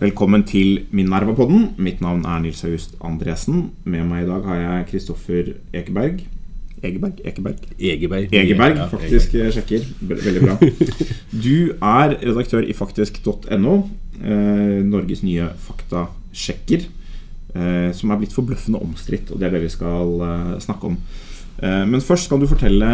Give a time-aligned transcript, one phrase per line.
[0.00, 1.70] Velkommen til Minerva-podden.
[1.80, 3.70] Mitt navn er Nils August Andresen.
[3.88, 6.20] Med meg i dag har jeg Kristoffer Ekeberg.
[6.84, 7.22] Egeberg?
[7.24, 7.56] Ekeberg?
[7.80, 8.28] Egeberg.
[8.36, 9.52] Egeberg, faktisk Egeberg.
[9.56, 9.80] sjekker.
[10.12, 10.58] Veldig bra.
[11.46, 13.78] Du er redaktør i faktisk.no,
[14.20, 16.84] eh, Norges nye faktasjekker,
[17.56, 21.00] eh, som er blitt forbløffende omstridt, og det er det vi skal eh, snakke om.
[21.64, 22.88] Eh, men først skal du fortelle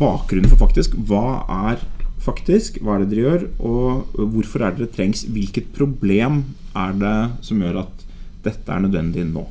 [0.00, 0.96] bakgrunnen for Faktisk.
[0.96, 2.80] Hva er Faktisk?
[2.84, 5.24] Hva er det dere gjør, og hvorfor er det det trengs?
[5.32, 6.42] Hvilket problem
[6.76, 8.04] er det som gjør at
[8.44, 9.46] dette er nødvendig nå?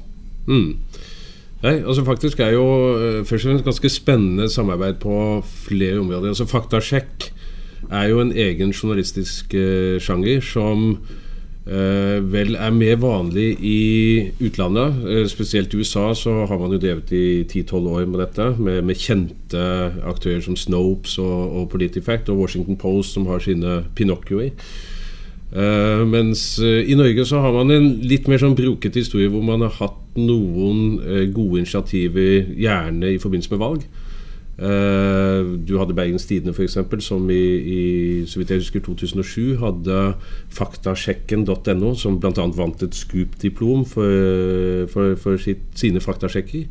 [0.49, 0.75] Mm.
[1.59, 5.15] Nei, altså Faktisk er jo eh, først og fremst ganske spennende samarbeid på
[5.65, 6.31] flere områder.
[6.31, 7.31] Altså Faktasjekk
[7.89, 10.93] er jo en egen journalistisk eh, sjanger som
[11.69, 13.79] vel er mer vanlig i
[14.41, 15.01] utlandet.
[15.05, 18.81] Eh, spesielt i USA så har man jo drevet i 10-12 år med dette, med,
[18.87, 19.65] med kjente
[20.09, 24.55] aktører som Snopes og, og PolitiFact og Washington Post, som har sine Pinocchioer.
[25.49, 29.41] Uh, mens eh, i Norge så har man en litt mer sånn brokete historie hvor
[29.41, 33.87] man har hatt noen eh, gode initiativer, gjerne i forbindelse med valg.
[34.59, 37.81] Eh, du hadde Bergens Tidende f.eks., som i, i
[38.27, 39.99] så vidt jeg husker 2007 hadde
[40.55, 42.47] faktasjekken.no, som bl.a.
[42.59, 46.67] vant et Scoop-diplom for, for, for sitt, sine faktasjekker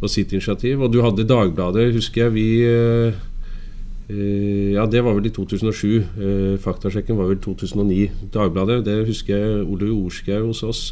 [0.00, 0.80] og sitt initiativ.
[0.80, 2.38] Og du hadde Dagbladet, husker jeg.
[2.38, 2.48] vi...
[2.68, 3.26] eh,
[4.08, 5.88] Eh, ja, det var vel i 2007.
[6.00, 8.10] Eh, faktasjekken var vel 2009.
[8.32, 10.82] Dagbladet, det husker jeg Ole Orskau hos oss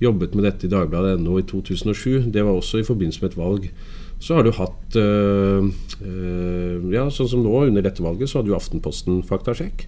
[0.00, 2.30] jobbet med dette i Dagbladet.no i 2007.
[2.32, 3.70] Det var også i forbindelse med et valg.
[4.18, 5.66] Så har du hatt eh,
[6.02, 9.86] eh, Ja, sånn som nå, under dette valget, så hadde jo Aftenposten faktasjekk.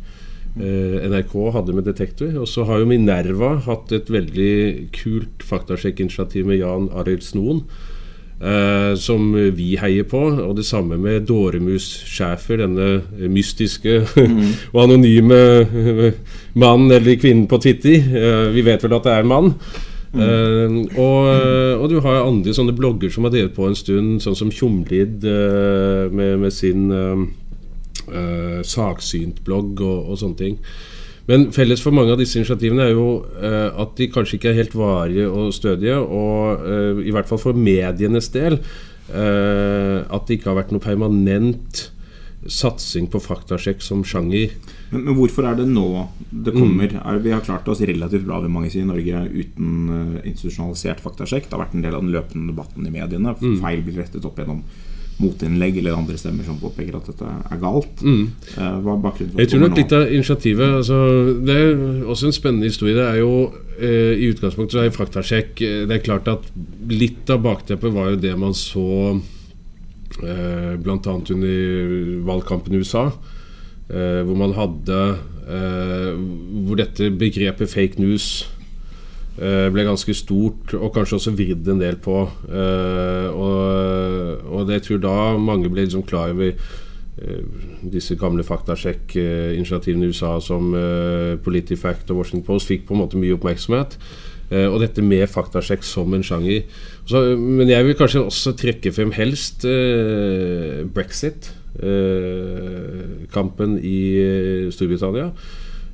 [0.58, 2.32] Eh, NRK hadde med Detektor.
[2.42, 7.64] Og så har jo Minerva hatt et veldig kult faktasjekkinitiativ med Jan Arild Snoen.
[8.40, 10.16] Uh, som vi heier på.
[10.40, 13.98] Og det samme med Dåremus Schæfer, denne mystiske
[14.72, 15.40] og anonyme
[16.56, 18.00] mannen eller kvinnen på Twitter.
[18.00, 19.52] Uh, vi vet vel at det er en mann.
[20.10, 21.28] Eh, og,
[21.78, 25.22] og du har andre sånne blogger som har drevet på en stund, sånn som Tjomlid
[25.22, 27.26] uh, med, med sin uh,
[28.10, 30.58] eh, saksyntblogg og, og sånne ting.
[31.30, 34.58] Men felles for mange av disse initiativene er jo eh, at de kanskje ikke er
[34.58, 40.38] helt varige og stødige, og eh, i hvert fall for medienes del eh, at det
[40.38, 41.84] ikke har vært noe permanent
[42.48, 44.54] satsing på faktasjekk som sjanger.
[44.90, 46.94] Men, men hvorfor er det nå det kommer?
[47.02, 51.02] Er, vi har klart oss relativt bra vil mange si, i Norge uten uh, institusjonalisert
[51.04, 51.48] faktasjekk.
[51.48, 53.36] Det har vært en del av den løpende debatten i mediene.
[53.60, 54.62] Feil blir rettet opp gjennom
[55.20, 58.00] motinnlegg eller andre stemmer som påpeker at dette er galt.
[58.00, 61.00] Eh, hva er bakgrunnen for Jeg tror nok litt av initiativet altså,
[61.44, 62.96] Det er også en spennende historie.
[62.96, 66.48] Det er jo uh, I utgangspunktet så er faktasjekk Det er klart at
[66.88, 69.20] litt av bakteppet var jo det man så
[70.18, 71.12] bl.a.
[71.14, 73.10] under valgkampen i USA.
[73.90, 74.98] Eh, hvor man hadde
[75.50, 76.14] eh,
[76.62, 78.44] Hvor dette begrepet fake news
[79.40, 82.20] eh, ble ganske stort, og kanskje også vridd en del på.
[82.46, 87.42] Eh, og, og jeg tror da mange ble liksom klar over eh,
[87.90, 93.18] disse gamle faktasjekk-initiativene i USA som eh, PolitiFact og Washington Post fikk på en måte
[93.18, 93.98] mye oppmerksomhet.
[94.50, 96.62] Eh, og dette med faktasjekk som en sjanger.
[97.08, 101.52] Så, men jeg vil kanskje også trekke frem helst eh, brexit.
[101.80, 105.30] Eh, kampen i eh, Storbritannia.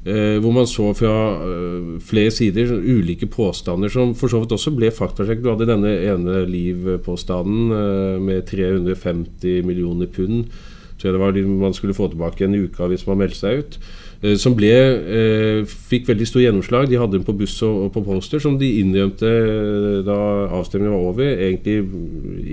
[0.06, 4.54] Eh, hvor man så fra eh, flere sider sånn ulike påstander som for så vidt
[4.54, 5.42] også ble faktasjekk.
[5.42, 10.44] Du hadde denne ene Liv-påstanden eh, med 350 millioner pund.
[11.06, 13.78] Jeg det var man skulle få tilbake en uke hvis man meldte seg ut.
[14.22, 16.88] Eh, som ble, eh, fikk veldig stor gjennomslag.
[16.88, 20.18] De hadde den på buss og, på poster, som de innrømte eh, da
[20.56, 21.82] avstemningen var over, egentlig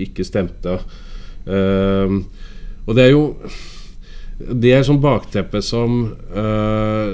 [0.08, 0.78] ikke stemte.
[2.84, 3.24] Og det er jo
[4.34, 7.10] det er sånn bakteppe som øh,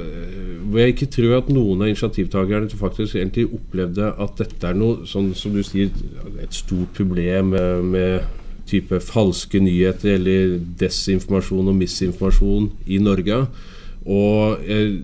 [0.71, 5.05] Hvor jeg ikke tror at noen av initiativtakerne faktisk egentlig opplevde at dette er noe
[5.09, 5.91] sånn som du sier
[6.41, 7.53] et stort problem
[7.93, 8.40] med
[8.71, 13.43] type falske nyheter eller desinformasjon og misinformasjon i Norge.
[14.07, 14.99] Og eh,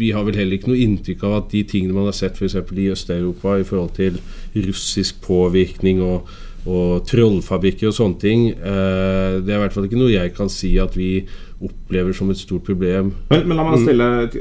[0.00, 2.56] vi har vel heller ikke noe inntrykk av at de tingene man har sett f.eks.
[2.56, 4.18] i Øst-Europa i forhold til
[4.66, 6.28] russisk påvirkning og,
[6.68, 10.52] og trollfabrikker og sånne ting, eh, det er i hvert fall ikke noe jeg kan
[10.52, 11.24] si at vi
[11.60, 13.14] opplever som et stort problem.
[13.30, 14.36] Men, men la meg stille et,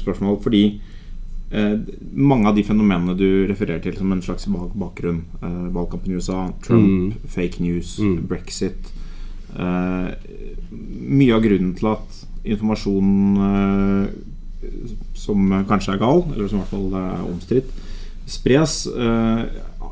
[0.00, 0.64] spørsmål, fordi
[1.52, 6.16] mange av de fenomenene du refererer til som en slags bak bakgrunn, eh, valgkampen i
[6.16, 8.92] USA, Trump, fake news, brexit
[9.58, 10.12] eh,
[10.72, 12.22] Mye av grunnen til at
[12.54, 13.10] informasjon
[13.48, 14.14] eh,
[15.18, 17.74] som kanskje er gal, eller som i hvert fall er omstridt,
[18.32, 19.44] spres, eh,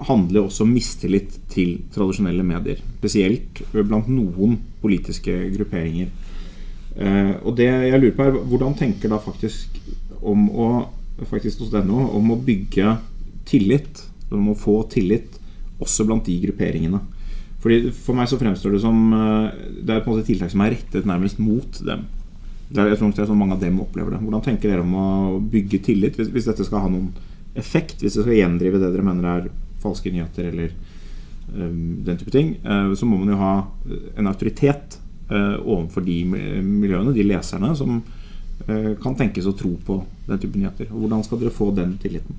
[0.09, 2.81] handler også om mistillit til tradisjonelle medier.
[3.01, 6.09] Spesielt blant noen politiske grupperinger.
[6.97, 9.77] Eh, og det jeg lurer på er hvordan tenker da faktisk
[10.27, 10.71] om å
[11.28, 12.96] faktisk hos denne om å bygge
[13.49, 15.40] tillit, om å få tillit
[15.81, 17.00] også blant de grupperingene.
[17.61, 19.49] Fordi For meg så fremstår det som eh,
[19.84, 22.06] Det er på en måte tiltak som er rettet nærmest mot dem.
[22.70, 24.20] Det er, jeg tror det er sånn mange av dem opplever det.
[24.22, 25.08] Hvordan tenker dere om å
[25.43, 27.11] bygge tillit, hvis, hvis dette skal ha noen
[27.58, 27.99] effekt?
[27.99, 29.49] Hvis det skal gjendrive det dere mener er
[29.82, 30.70] falske nyheter eller
[31.50, 33.55] um, den type ting, uh, så må man jo ha
[34.14, 35.00] en autoritet
[35.32, 37.99] uh, overfor de miljøene, de leserne, som
[39.02, 40.88] kan tenkes å tro på den type nyheter.
[40.93, 42.38] Hvordan skal dere få den tilliten?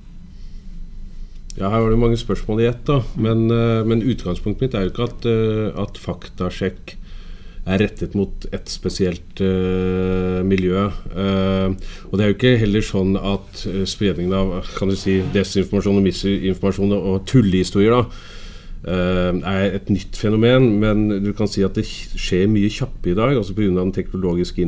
[1.58, 2.86] Ja, Her var det mange spørsmål i ett.
[2.86, 6.96] da men, uh, men, utgangspunktet mitt er jo ikke at, uh, at faktasjekk
[7.62, 10.88] er rettet mot et spesielt uh, miljø.
[12.10, 16.06] og det er jo ikke heller sånn at spredningen av kan du si, desinformasjon og
[16.08, 18.02] misinformasjon og tullehistorier da
[18.82, 23.36] er et nytt fenomen, men du kan si at det skjer mye kjappere i dag,
[23.38, 23.68] altså pga.
[23.76, 24.66] den teknologiske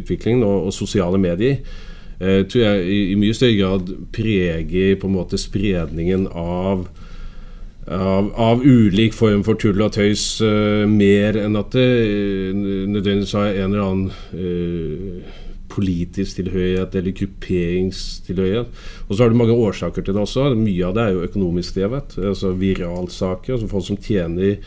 [0.00, 1.62] utviklingen og, og sosiale medier
[2.20, 6.86] eh, tror jeg i, i, mye større grad preger på en måte spredningen av
[7.84, 13.34] av, av ulik form for tull og tøys, uh, mer enn at det uh, nødvendigvis
[13.36, 15.34] har en eller annen uh,
[15.74, 18.80] politisk tilhørighet eller grupperingstilhørighet.
[19.08, 20.48] Og så har du mange årsaker til det også.
[20.58, 22.18] Mye av det er jo økonomisk drevet.
[22.32, 23.56] Altså viralsaker.
[23.56, 24.60] Altså folk som tjener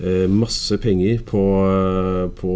[0.00, 2.52] Eh, masse penger på, eh, på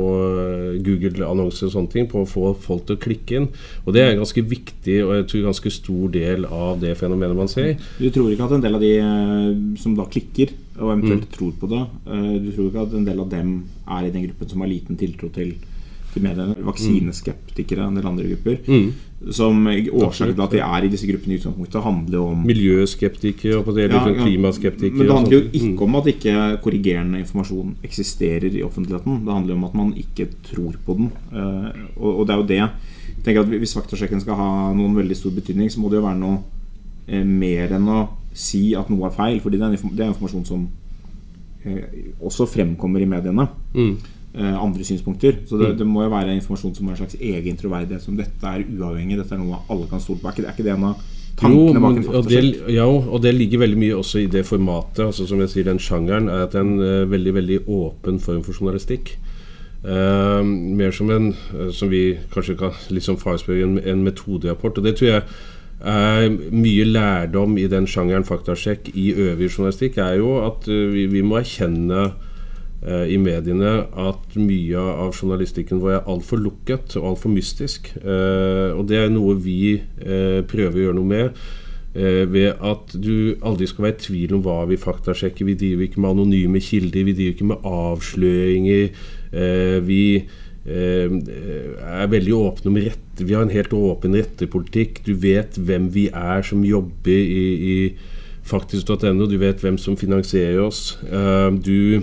[0.80, 3.48] Google-annonser og sånne ting på å få folk til å klikke inn.
[3.84, 7.36] Og det er en ganske viktig og jeg tror ganske stor del av det fenomenet
[7.36, 7.76] man ser.
[7.98, 11.34] Du tror ikke at en del av de eh, som da klikker, og eventuelt mm.
[11.36, 11.82] tror på det,
[12.42, 13.50] du tror ikke at en del av dem
[13.86, 15.52] er i den gruppen som har liten tiltro til
[16.14, 16.54] til mediene.
[16.64, 18.60] Vaksineskeptikere, en del andre grupper.
[18.68, 18.88] Mm.
[19.34, 23.68] Som Årsaken til at de er i disse gruppene i utgangspunktet, handler om Miljøskeptikere og
[23.68, 24.16] på det, ja, ja.
[24.20, 24.98] klimaskeptikere.
[24.98, 25.84] Men det handler jo ikke mm.
[25.86, 26.34] om at ikke
[26.64, 29.22] korrigerende informasjon eksisterer i offentligheten.
[29.24, 31.12] Det handler om at man ikke tror på den.
[31.32, 32.70] Uh, og, det er jo det jeg
[33.24, 36.20] tenker at Hvis faktasjekken skal ha noen veldig stor betydning, så må det jo være
[36.20, 36.42] noe
[37.08, 38.00] eh, mer enn å
[38.36, 39.38] si at noe er feil.
[39.40, 40.66] Fordi det er, er informasjon som
[41.64, 43.48] eh, også fremkommer i mediene.
[43.72, 43.94] Mm.
[44.34, 45.36] Eh, andre synspunkter.
[45.46, 45.76] Så det, mm.
[45.78, 48.02] det, må jo være informasjon som har en slags egen troverdighet.
[48.02, 50.32] Som dette er uavhengig, dette er noe alle kan stole på.
[50.32, 51.04] Er ikke, det en av
[51.38, 52.64] tankene bak en faktasjekk?
[52.74, 55.04] Ja, og det ligger veldig mye også i det formatet.
[55.06, 58.18] Altså Som jeg sier, den sjangeren er at det er en uh, veldig veldig åpen
[58.26, 59.14] form for journalistikk.
[59.86, 61.30] Uh, mer som en
[61.70, 64.82] som vi kanskje kan liksom farspørre, en, en metoderapport.
[64.82, 65.26] Og det tror jeg
[65.94, 71.22] er mye lærdom i den sjangeren faktasjekk i øvrig journalistikk, er jo at vi, vi
[71.22, 72.32] må erkjenne Eh,
[72.84, 77.88] i mediene at mye av journalistikken vår er altfor lukket og altfor mystisk.
[78.02, 81.44] Eh, og det er noe vi eh, prøver å gjøre noe med.
[81.94, 85.46] Ved at du aldri skal være i tvil om hva vi faktasjekker.
[85.46, 89.04] Vi driver ikke med anonyme kilder, vi driver ikke med avsløringer.
[89.86, 90.00] Vi
[90.66, 93.22] er veldig åpne om rette.
[93.22, 95.04] Vi har en helt åpen rettepolitikk.
[95.06, 97.78] Du vet hvem vi er som jobber i, i
[98.50, 99.30] faktisk.no.
[99.30, 100.96] Du vet hvem som finansierer oss.
[101.62, 102.02] Du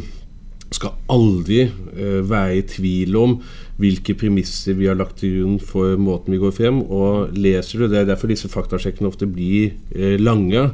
[0.71, 3.35] skal aldri uh, være i tvil om
[3.81, 6.81] hvilke premisser vi har lagt til grunn for måten vi går frem.
[6.85, 10.69] Og leser du, Det er derfor disse faktasjekkene ofte blir uh, lange.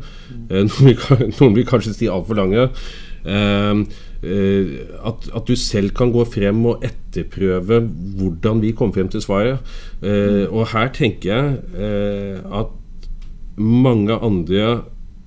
[0.51, 0.97] Uh, noen, vil,
[1.33, 2.69] noen, vil, kanskje si altfor lange.
[3.27, 7.81] At, at, du selv kan gå frem og etterprøve
[8.17, 9.59] hvordan vi kom frem til svaret.
[10.47, 12.71] og her tenker jeg at
[13.57, 14.85] mange andre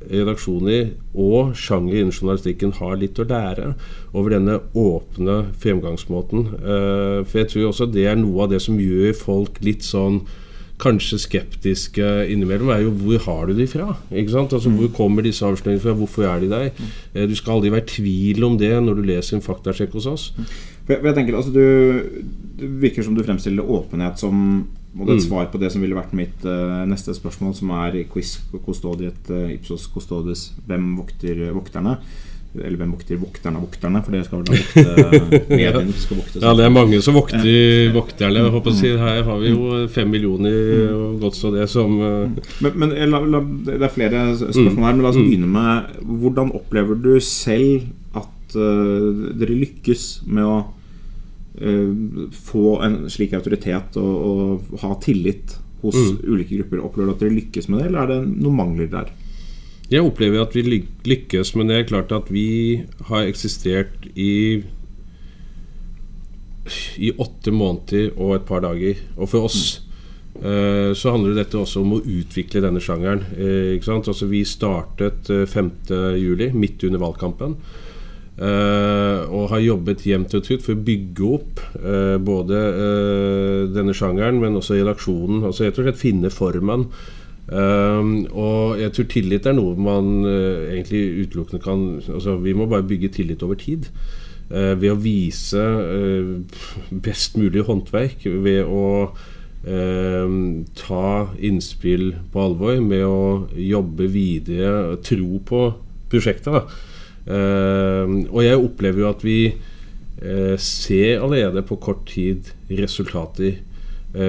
[0.08, 3.72] redaksjoner og sjanger innen journalistikken har litt å lære
[4.12, 6.46] over denne åpne fremgangsmåten.
[6.60, 10.22] Uh, for jeg tror også det er noe av det som gjør folk litt sånn
[10.80, 13.92] kanskje skeptiske innimellom, er jo hvor har du de fra?
[14.08, 14.54] Ikke sant?
[14.56, 15.92] Altså Hvor kommer disse avsløringene fra?
[15.98, 16.70] Hvorfor er de der?
[17.14, 20.08] Uh, du skal aldri være i tvil om det når du leser en faktasjekk hos
[20.10, 20.28] oss.
[20.86, 21.64] For jeg, for jeg tenker, altså du,
[22.60, 25.28] Det virker som du fremstiller åpenhet som og det er et mm.
[25.28, 29.46] svar på det som ville vært mitt uh, neste spørsmål, som er quiz custodiet uh,
[29.52, 31.92] ipsos custodes Hvem vokter vokterne?
[32.58, 34.00] Eller hvem vokter vokterne av vokterne?
[34.02, 36.40] For det skal vel da vokte mediene skal vokte.
[36.42, 38.42] Ja, det er mange som vokter uh, vokterne.
[38.42, 41.94] Jeg håper å si, Her har vi jo fem millioner og godt så det som
[42.00, 45.28] Men, men la, la, Det er flere spørsmål her, men la oss mm.
[45.28, 47.86] begynne med Hvordan opplever du selv
[48.18, 50.58] at dere lykkes med å
[51.62, 55.54] uh, få en slik autoritet og, og ha tillit
[55.84, 56.16] hos mm.
[56.26, 56.82] ulike grupper.
[56.84, 59.12] Opplever du at dere lykkes med det, eller er det noen mangler der?
[59.90, 64.62] Jeg opplever at vi lykkes, men det er klart at vi har eksistert i
[67.00, 68.98] i åtte måneder og et par dager.
[69.16, 70.40] Og for oss mm.
[70.44, 73.24] uh, så handler dette også om å utvikle denne sjangeren.
[73.34, 77.56] Uh, altså, vi startet uh, 5.7, midt under valgkampen.
[78.40, 81.58] Og har jobbet jevnt og trutt for å bygge opp
[82.24, 82.60] både
[83.74, 85.42] denne sjangeren, men også redaksjonen.
[85.44, 86.86] Altså rett og slett finne formen.
[87.50, 93.08] Og jeg tror tillit er noe man egentlig utelukkende kan altså Vi må bare bygge
[93.16, 93.88] tillit over tid.
[94.50, 95.64] ved å vise
[96.90, 98.22] best mulig håndverk.
[98.24, 99.10] Ved å
[100.78, 102.78] ta innspill på alvor.
[102.80, 105.64] Med å jobbe videre, tro på
[106.10, 106.70] prosjektet.
[107.30, 109.40] Ehm, og jeg opplever jo at vi
[110.60, 113.54] ser allerede på kort tid resultater,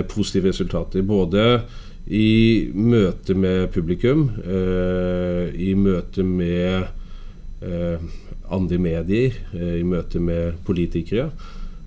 [0.08, 1.04] positive resultater.
[1.04, 1.63] Både
[2.12, 6.98] i møte med publikum, eh, i møte med
[8.51, 11.27] andre medier, i møte med politikere.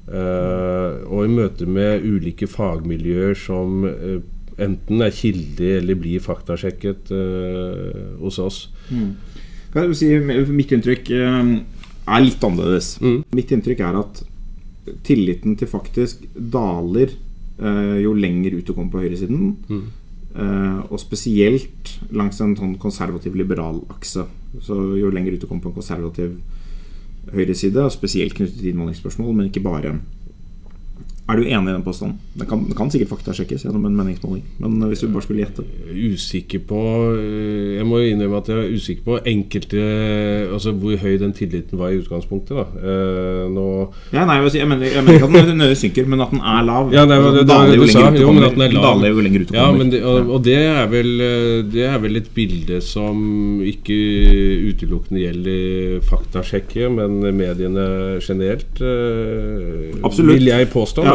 [0.07, 7.11] og i møte med ulike fagmiljøer som enten er kilder eller blir faktasjekket
[8.21, 8.69] hos oss.
[8.88, 9.16] Mm.
[9.75, 11.49] Si, mitt inntrykk eh,
[12.07, 12.95] er litt annerledes.
[13.02, 13.25] Mm.
[13.35, 14.23] Mitt inntrykk er at
[15.07, 19.57] tilliten til faktisk daler eh, jo lenger ut du kommer på høyresiden.
[19.66, 19.85] Mm.
[20.35, 24.26] Eh, og spesielt langs en sånn konservativ-liberal akse.
[24.64, 26.35] Så jo lenger ut du kommer på en konservativ
[27.35, 29.95] høyreside, spesielt knyttet til innvandringsspørsmål, men ikke bare.
[31.25, 32.19] Er du enig i den påstanden?
[32.37, 34.43] Den kan, den kan sikkert faktasjekkes gjennom en meningsmåling.
[34.61, 36.81] Men hvis du bare skulle gjette Usikker på
[37.16, 39.85] eh, Jeg må innrømme at jeg er usikker på enkelte
[40.52, 42.59] Altså hvor høy den tilliten var i utgangspunktet.
[42.59, 43.64] da eh, Nå
[44.12, 46.66] ja, nei, jeg, mener, jeg mener ikke at den nøye synker, men at den er
[46.69, 46.93] lav.
[46.93, 48.85] Ja, nei, det, det, det, jo, jo, men at den er lav.
[48.90, 52.21] Daler jo lenger ut ja, men og, og, det er vel eh, Det er vel
[52.21, 53.25] et bilde som
[53.64, 53.97] ikke
[54.75, 57.88] utelukkende gjelder faktasjekket, men mediene
[58.21, 58.76] generelt,
[60.04, 60.35] Absolutt.
[60.35, 61.09] vil jeg påstå.
[61.09, 61.13] Ja.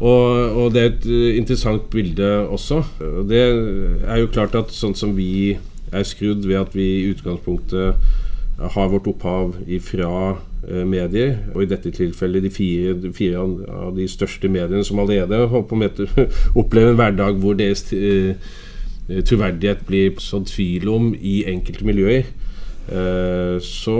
[0.00, 0.26] Og,
[0.56, 2.82] og, det er et eh, interessant bilde også.
[3.28, 5.56] Det er jo klart at sånn som vi
[5.92, 7.94] er skrudd ved at vi i utgangspunktet
[8.58, 10.10] har vårt opphav ifra
[10.68, 15.00] eh, medier, og i dette tilfellet de fire, de fire av de største mediene som
[15.02, 15.42] allerede
[16.60, 18.34] opplever en hverdag hvor deres eh,
[19.06, 22.24] troverdighet blir sådd tvil om i enkelte miljøer.
[22.86, 23.96] Eh, så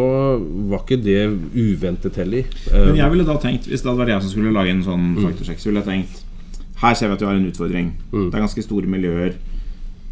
[0.70, 1.24] var ikke det
[1.56, 2.46] uventet heller.
[2.70, 5.08] Men jeg ville da tenkt Hvis det hadde vært jeg som skulle lage en sånn
[5.16, 5.24] mm.
[5.24, 6.20] faktorsjekk, så ville jeg tenkt
[6.84, 7.92] Her ser vi at vi har en utfordring.
[8.12, 8.28] Mm.
[8.28, 9.36] Det er ganske store miljøer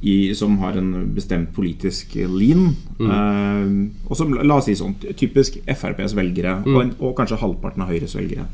[0.04, 2.74] i, som har en bestemt politisk lean.
[2.98, 3.10] Mm.
[3.10, 6.72] Eh, og som, la oss si sånn, typisk FrPs velgere, mm.
[6.74, 8.44] og, en, og, kanskje halvparten av Høyres velgere.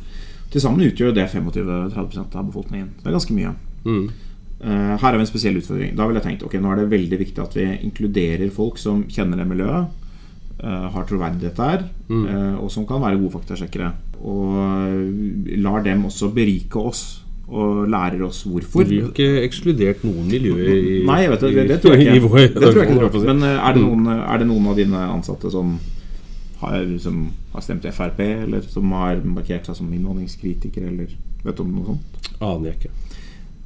[0.50, 2.92] Til sammen utgjør det 25-30% av befolkningen.
[3.00, 3.54] Det er ganske mye.
[3.86, 4.04] Mm.
[4.60, 5.94] Uh, her har vi en spesiell utfordring.
[5.96, 9.06] Da ville jeg tenkt ok, nå er det veldig viktig at vi inkluderer folk som
[9.10, 9.99] kjenner det miljøet,
[10.66, 12.24] har troverdighet der, mm.
[12.26, 13.90] uh, og som kan være gode faktasjekkere.
[14.20, 14.56] Og
[15.64, 17.04] lar dem også berike oss
[17.50, 18.84] og lærer oss hvorfor.
[18.86, 22.44] Vi har ikke ekskludert noen miljøer i Nei, vet du, det, det, tror jeg ikke.
[22.54, 25.74] Det tror jeg ikke Men er det, noen, er det noen av dine ansatte som
[26.60, 27.22] har, som
[27.54, 31.10] har stemt Frp, eller som har markert seg som innvandringskritiker, eller
[31.44, 32.28] vet du om noe sånt?
[32.38, 32.92] Aner jeg ikke.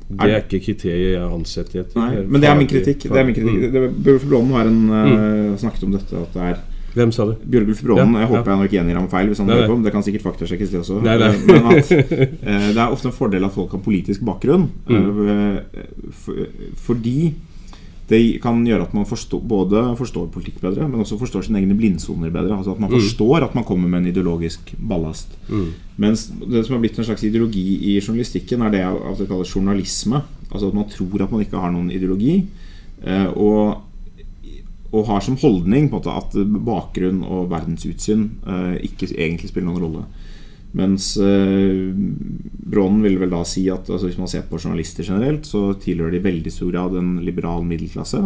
[0.04, 1.96] Det er ikke kriteriet jeg ansetter etter.
[1.98, 3.06] Nei, men det er min kritikk.
[3.08, 3.72] Det er min kritikk.
[3.72, 3.94] Mm.
[4.28, 5.12] Brånen har en, mm.
[5.14, 6.20] uh, snakket om dette.
[6.20, 6.60] At det er
[6.94, 7.34] hvem sa du?
[7.50, 8.18] Bjørgulf Brånen.
[8.22, 9.30] Jeg håper jeg nok gjengir ham feil.
[9.30, 9.70] Hvis han nei, nei.
[9.70, 9.78] På.
[9.82, 11.00] Det kan sikkert faktasjekkes, det også.
[11.02, 11.16] Nei,
[11.48, 14.68] Men at, uh, det er ofte en fordel at folk har politisk bakgrunn.
[14.86, 15.10] Mm.
[15.26, 17.32] Uh, fordi
[18.08, 21.76] det kan gjøre at man forstår, både forstår politikk bedre, men også forstår sine egne
[21.78, 22.58] blindsoner bedre.
[22.58, 22.98] Altså At man mm.
[22.98, 25.32] forstår at man kommer med en ideologisk ballast.
[25.48, 25.70] Mm.
[26.04, 30.20] Mens det som har blitt en slags ideologi i journalistikken, er det jeg kaller journalisme.
[30.50, 32.42] Altså at man tror at man ikke har noen ideologi.
[33.04, 33.80] Eh, og,
[34.94, 36.36] og har som holdning på en måte at
[36.66, 40.04] bakgrunn og verdensutsyn eh, ikke egentlig spiller noen rolle.
[40.74, 45.46] Mens eh, Brånen vil vel da si at altså, hvis man ser på journalister generelt,
[45.46, 48.22] så tilhører de veldig stor grad en liberal middelklasse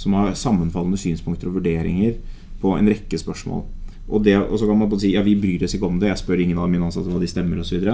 [0.00, 2.16] som har sammenfallende synspunkter og vurderinger
[2.60, 3.66] på en rekke spørsmål.
[4.10, 6.10] Og, det, og så kan man både si ja, vi bryr oss ikke om det,
[6.10, 7.84] jeg spør ingen av mine ansatte hva de stemmer osv.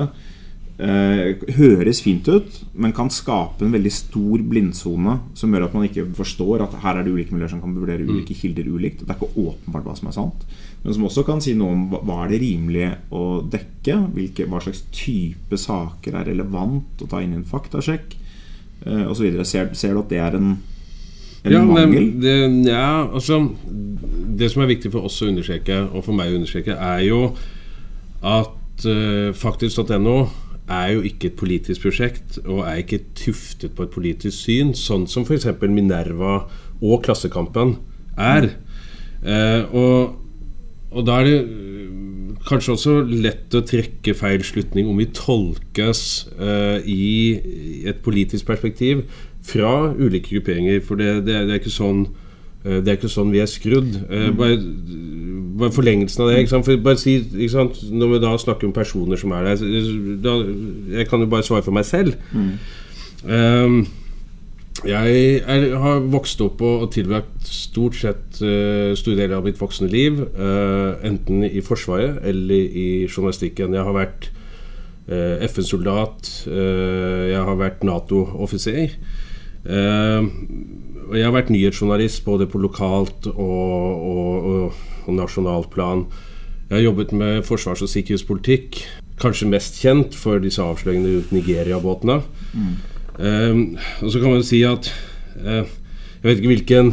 [0.77, 5.87] Eh, høres fint ut, men kan skape en veldig stor blindsone som gjør at man
[5.89, 9.01] ikke forstår at her er det ulike miljøer som kan vurdere ulike kilder ulikt.
[9.01, 10.45] Det er ikke åpenbart hva som er sant
[10.87, 13.97] men som også kan si noe om hva er det rimelig å dekke.
[14.15, 18.15] Hvilke, hva slags type saker er relevant å ta inn i en faktasjekk
[18.87, 19.41] eh, osv.
[19.43, 20.53] Ser, ser du at det er en,
[21.43, 22.13] en ja, mangel?
[22.23, 22.37] Det,
[22.71, 23.41] ja, altså
[24.39, 27.21] Det som er viktig for oss å understreke, og for meg å understreke, er jo
[28.23, 30.17] at uh, faktisk.no
[30.67, 35.07] er jo ikke et politisk prosjekt og er ikke tuftet på et politisk syn, sånn
[35.11, 35.47] som f.eks.
[35.71, 36.41] Minerva
[36.83, 37.77] og Klassekampen
[38.19, 38.51] er.
[39.23, 40.23] Eh, og
[40.97, 46.03] og da er det øh, kanskje også lett å trekke feil slutning om vi tolkes
[46.39, 49.03] eh, i et politisk perspektiv
[49.47, 50.81] fra ulike grupperinger.
[50.87, 52.07] For det, det, det, er, ikke sånn,
[52.67, 53.95] det er ikke sånn vi er skrudd.
[54.11, 54.57] Uh, bare,
[55.61, 56.41] bare forlengelsen av det.
[56.43, 56.67] Ikke sant?
[56.69, 57.79] For bare si, ikke sant?
[57.93, 59.63] Når vi da snakker om personer som er der
[60.25, 60.35] da,
[60.99, 62.17] Jeg kan jo bare svare for meg selv.
[63.27, 63.87] Um,
[64.85, 69.61] jeg er, har vokst opp og, og tilbrakt stort sett uh, store deler av mitt
[69.61, 73.75] voksne liv uh, enten i Forsvaret eller i journalistikken.
[73.75, 74.29] Jeg har vært
[75.09, 78.99] uh, FN-soldat, jeg har vært Nato-offiser.
[79.67, 80.31] og
[81.15, 86.07] jeg har vært nyhetsjournalist både på lokalt og, og, og, og nasjonalt plan.
[86.69, 88.81] Jeg har jobbet med forsvars- og sikkerhetspolitikk.
[89.23, 92.21] Kanskje mest kjent for disse avsløringene rundt Nigeria-båtene.
[92.53, 92.73] Mm.
[93.17, 93.61] Um,
[94.03, 94.91] og så kan man si at
[95.41, 96.91] uh, Jeg vet ikke hvilken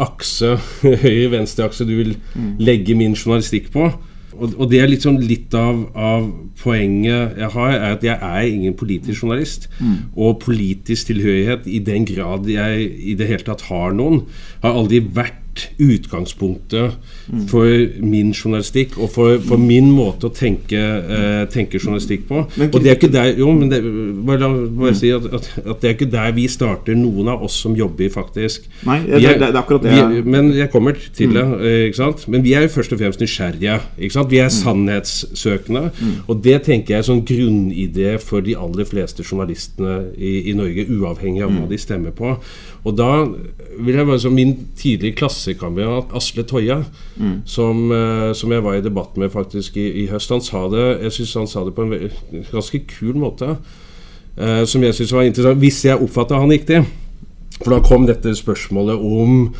[0.00, 0.56] akse,
[1.04, 2.56] høyre-venstre akse, du vil mm.
[2.58, 3.90] legge min journalistikk på.
[4.38, 6.28] Og, og det er liksom litt av, av,
[6.58, 9.68] poenget jeg har, er at jeg er ingen politisk journalist.
[9.78, 9.96] Mm.
[10.18, 14.24] Og politisk tilhørighet, i den grad jeg i det hele tatt har noen,
[14.64, 15.44] har aldri vært
[15.78, 16.96] utgangspunktet
[17.50, 17.68] for
[18.04, 22.44] min journalistikk og for, for min måte å tenke, eh, tenke journalistikk på.
[22.56, 23.80] Men, og det er ikke der Jo, men det,
[24.26, 24.48] bare,
[24.78, 27.76] bare si at, at, at, det er ikke der vi starter, noen av oss som
[27.76, 28.68] jobber, faktisk.
[28.88, 29.94] Nei, det, er, det er akkurat det.
[29.94, 31.44] Vi, men jeg kommer til det.
[31.44, 31.66] Mm.
[31.88, 32.24] ikke sant?
[32.32, 33.78] Men vi er jo først og fremst nysgjerrige.
[33.98, 34.32] Ikke sant?
[34.32, 34.56] Vi er mm.
[34.56, 35.84] sannhetssøkende.
[35.98, 36.16] Mm.
[36.26, 40.88] Og det tenker jeg er sånn grunnidé for de aller fleste journalistene i, i Norge,
[40.88, 42.34] uavhengig av hva de stemmer på.
[42.86, 43.10] Og da
[43.78, 46.78] vil jeg bare som min tidligere klassekamerat Asle Toja,
[47.16, 47.34] mm.
[47.46, 50.86] som, uh, som, jeg var i debatt med faktisk i, i høst, han sa det
[51.02, 52.12] Jeg synes han sa det på en
[52.52, 53.56] ganske kul måte.
[54.38, 56.84] Eh, som jeg syns var interessant, hvis jeg oppfatta han riktig.
[57.58, 59.50] For da kom dette spørsmålet om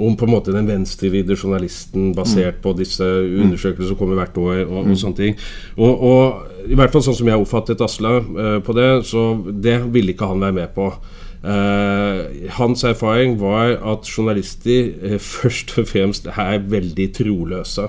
[0.00, 2.62] om på en måte den venstrevridde journalisten basert mm.
[2.64, 4.62] på disse undersøkelsene som kommer hvert år.
[4.64, 4.94] og, og mm.
[4.96, 5.36] sånne ting.
[5.76, 9.80] Og, og, I hvert fall sånn som jeg oppfattet Asle uh, på det, så det
[9.92, 10.88] ville ikke han være med på.
[11.42, 17.88] Uh, hans erfaring var at journalister uh, først og fremst er veldig troløse.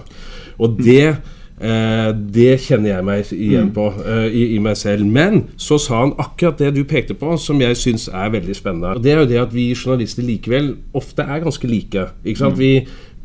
[0.57, 1.17] Og det
[1.61, 3.75] uh, det kjenner jeg meg igjen mm.
[3.75, 3.85] på
[4.25, 5.05] i, i, meg selv.
[5.05, 8.97] Men så sa han akkurat det du pekte på, som jeg syns er veldig spennende.
[8.97, 12.09] Og Det er jo det at vi journalister likevel ofte er ganske like.
[12.25, 12.57] Ikke sant?
[12.57, 12.59] Mm.
[12.59, 12.73] Vi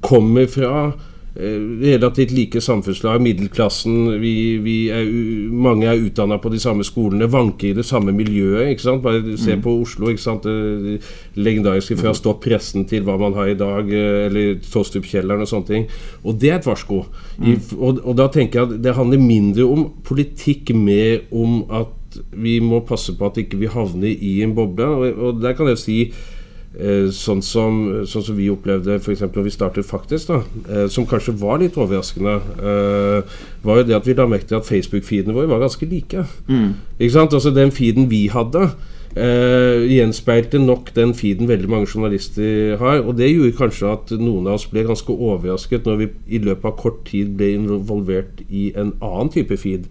[0.04, 0.92] kommer fra
[1.38, 3.22] relativt like samfunnslag.
[3.22, 5.06] Middelklassen, vi, vi er,
[5.54, 8.72] mange er utdanna på de samme skolene, vanker i det samme miljøet.
[8.72, 9.02] ikke sant?
[9.04, 9.62] Bare se mm.
[9.62, 10.10] på Oslo.
[10.10, 10.48] ikke sant?
[10.48, 10.98] Det
[11.38, 15.70] legendariske fra Stopp pressen til hva man har i dag, eh, eller Tostrup-kjelleren og sånne
[15.70, 15.86] ting.
[16.24, 17.04] Og det er et varsko.
[17.38, 17.76] I, mm.
[17.78, 21.94] og, og, da tenker jeg at det handler mindre om politikk, mer om at
[22.34, 24.90] vi må passe på at ikke vi havner i en boble.
[24.90, 26.37] Og, og der kan jeg si Eh,
[26.76, 29.24] sånn som, sånn som, vi opplevde f.eks.
[29.24, 33.96] når vi startet Faktisk, da, eh, som kanskje var litt overraskende, eh, var jo det
[33.96, 36.26] at vi la merke til at Facebook-feedene våre var ganske like.
[36.46, 36.76] Mm.
[36.98, 37.34] Ikke sant?
[37.34, 38.70] Altså Den feeden vi hadde,
[39.18, 43.00] Uh, gjenspeilte nok den feeden veldig mange journalister har.
[43.00, 46.68] Og det gjorde kanskje at noen av oss ble ganske overrasket når vi i løpet
[46.68, 49.88] av kort tid ble involvert i en annen type feed.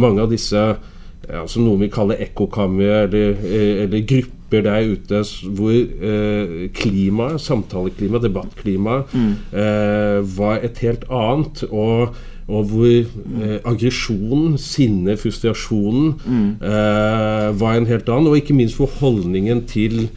[0.00, 3.42] Mange av disse ja, som noen vil kalle ekkokamre eller,
[3.82, 9.34] eller grupper grupper der ute hvor eh, klima, samtaleklima, debattklima mm.
[9.52, 11.64] eh, var et helt annet.
[11.70, 12.14] Og,
[12.48, 16.50] og hvor eh, aggresjonen, sinnet, frustrasjonen mm.
[16.62, 18.28] eh, var en helt annen.
[18.28, 20.08] Og ikke minst hvor holdningen til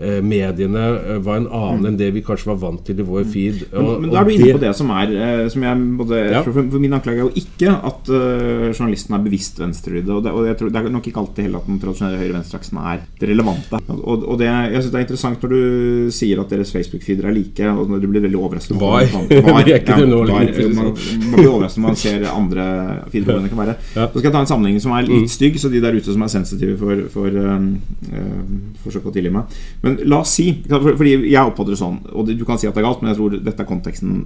[0.00, 3.66] mediene eh, var en annen enn det vi kanskje var vant til i vår feed.
[3.68, 6.20] Og, men, men da er du inne på det som er eh, som jeg, både,
[6.32, 6.40] ja.
[6.46, 10.14] for, for, Min anklage er jo ikke at uh, journalisten er bevisst venstrevridde.
[10.14, 12.80] Og, det, og jeg tror, det er nok ikke alltid heller at den tradisjonelle høyre-venstre-aksen
[12.80, 13.80] er det relevante.
[13.98, 17.36] Og, og det, jeg synes det er interessant når du sier at deres Facebook-feeder er
[17.36, 19.10] like, og når du blir veldig overrasket Var.
[19.12, 22.66] var ja, man, man, blir overrasket når man ser andre
[23.12, 23.76] feeder hvordan det kan være.
[23.92, 24.08] Ja.
[24.08, 25.32] Så skal jeg ta en sammenligning som er litt mm.
[25.36, 27.70] stygg, så de der ute som er sensitive for, for um,
[28.08, 28.42] uh,
[28.86, 29.60] forsøk å tilgi meg.
[29.84, 32.76] Men men la oss si Fordi jeg oppfatter det sånn, og du kan si at
[32.76, 34.22] det er galt, men jeg tror dette er konteksten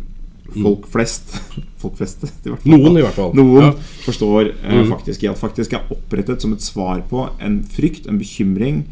[0.55, 1.35] folk flest
[1.83, 2.70] Folk flest, i hvert fall.
[2.72, 3.35] Noen, i hvert fall.
[3.37, 3.72] Noen ja.
[4.07, 4.87] forstår eh, mm.
[4.92, 8.87] faktisk i at faktisk er opprettet som et svar på en frykt, en bekymring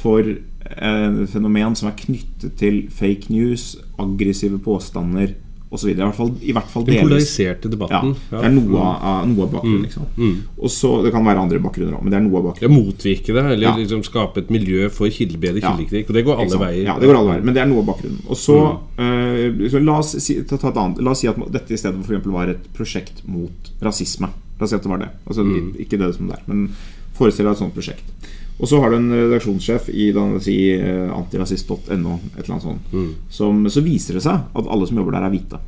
[0.00, 5.34] for et fenomen som er knyttet til fake news, aggressive påstander
[5.70, 5.90] osv.
[5.92, 8.14] I hvert fall, i hvert fall Den polariserte debatten.
[8.30, 9.78] Ja, det er noe av, noe av bakgrunnen.
[9.78, 9.86] Mm.
[9.86, 10.08] Liksom.
[10.16, 10.34] Mm.
[10.58, 12.76] Og så, Det kan være andre bakgrunner òg, men det er noe av bakgrunnen.
[12.76, 13.74] Motvirke det, eller ja.
[13.78, 16.10] liksom skape et miljø for kildebedre kildekritikk.
[16.10, 16.82] Og det går alle veier.
[16.88, 18.20] Ja, det går alle veier, men det er noe av bakgrunnen.
[18.26, 18.58] Og så,
[18.98, 19.00] mm.
[19.04, 22.16] uh, liksom, la, oss si, ta, ta la, oss si, at dette i stedet for
[22.16, 24.32] eksempel var et prosjekt mot rasisme.
[24.58, 25.12] La oss si at det var det.
[25.26, 25.74] Altså, mm.
[25.86, 26.66] Ikke det som det er, men
[27.20, 28.30] forestill deg et sånt prosjekt.
[28.60, 30.10] Og så har du en redaksjonssjef i
[30.44, 33.10] si, eh, antirasist.no, et eller annet sånt, mm.
[33.32, 35.60] som, så viser det seg at alle som jobber der, er hvite.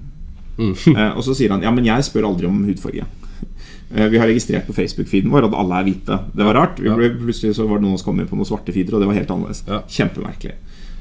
[0.59, 0.75] Mm.
[0.99, 3.09] eh, og så sier han ja, men jeg spør aldri om hudfarge.
[3.95, 6.19] Eh, vi har registrert på Facebook-feeden vår at alle er hvite.
[6.33, 6.81] Det var rart.
[6.81, 9.09] Ble, plutselig så var det noen som kom inn på noen svarte feeder, og det
[9.11, 9.65] var helt annerledes.
[9.69, 9.81] Ja.
[9.97, 10.55] Kjempemerkelig.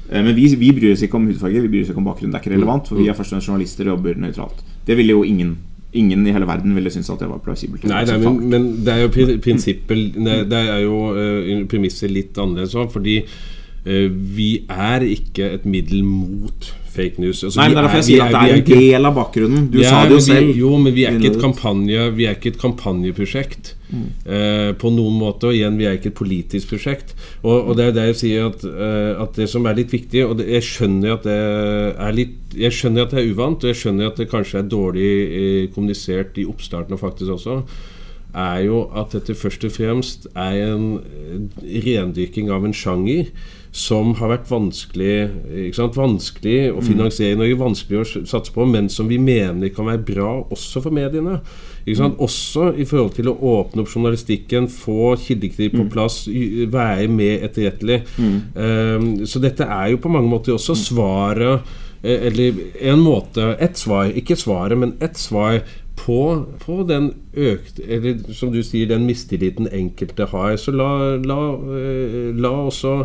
[0.08, 2.32] Eh, Men vi, vi bryr oss ikke om hudfarge, vi bryr oss ikke om bakgrunn.
[2.32, 4.64] Det er ikke relevant, for vi er først og fremst journalister og jobber nøytralt.
[4.86, 5.56] Det ville jo ingen
[5.92, 7.84] Ingen i hele verden ville synes at det var plausibelt.
[7.84, 9.10] Nei, nei men, men det er jo
[9.44, 15.66] prinsippet Det er jo uh, premisset litt annerledes òg, fordi uh, vi er ikke et
[15.68, 17.42] middel mot fake news.
[17.44, 19.14] Altså, Nei, men det er derfor jeg sier at det er, er en del av
[19.16, 19.68] bakgrunnen.
[19.72, 20.48] Du Ja, sa det jo selv.
[20.48, 20.58] vi.
[20.60, 25.18] Jo, men vi er ikke et kampanje Vi er ikke et kampanjeprosjekt eh, på noen
[25.20, 25.48] måte.
[25.50, 27.14] Og igjen, vi er ikke et politisk prosjekt.
[27.42, 30.24] Og, og det er det jeg sier at, eh, at det som er litt viktig
[30.26, 33.72] Og det, jeg skjønner at det er litt Jeg skjønner at det er uvant, og
[33.72, 37.62] jeg skjønner at det kanskje er dårlig eh, kommunisert i oppstarten faktisk også.
[38.32, 43.32] Er jo at dette først og fremst er en eh, rendyrking av en sjanger
[43.72, 45.14] som har vært vanskelig?
[45.96, 50.04] Vanskelig å finansiere i Norge, vanskelig å satse på, men som vi mener kan være
[50.12, 51.38] bra også for mediene.
[51.86, 52.20] Ikke sant?
[52.22, 58.02] Også i forhold til å åpne opp journalistikken, få kildekritikk på plass, være mer etterrettelig.
[58.54, 61.72] Um, så dette er jo på mange måter også svaret
[62.04, 62.58] eh, Eller
[62.92, 65.62] en måte Ett svar, ikke svaret, men ett svar
[65.96, 70.56] på, på den økte Eller som du sier, den mistilliten enkelte har.
[70.60, 71.40] Så la, la,
[71.78, 72.96] eh, la også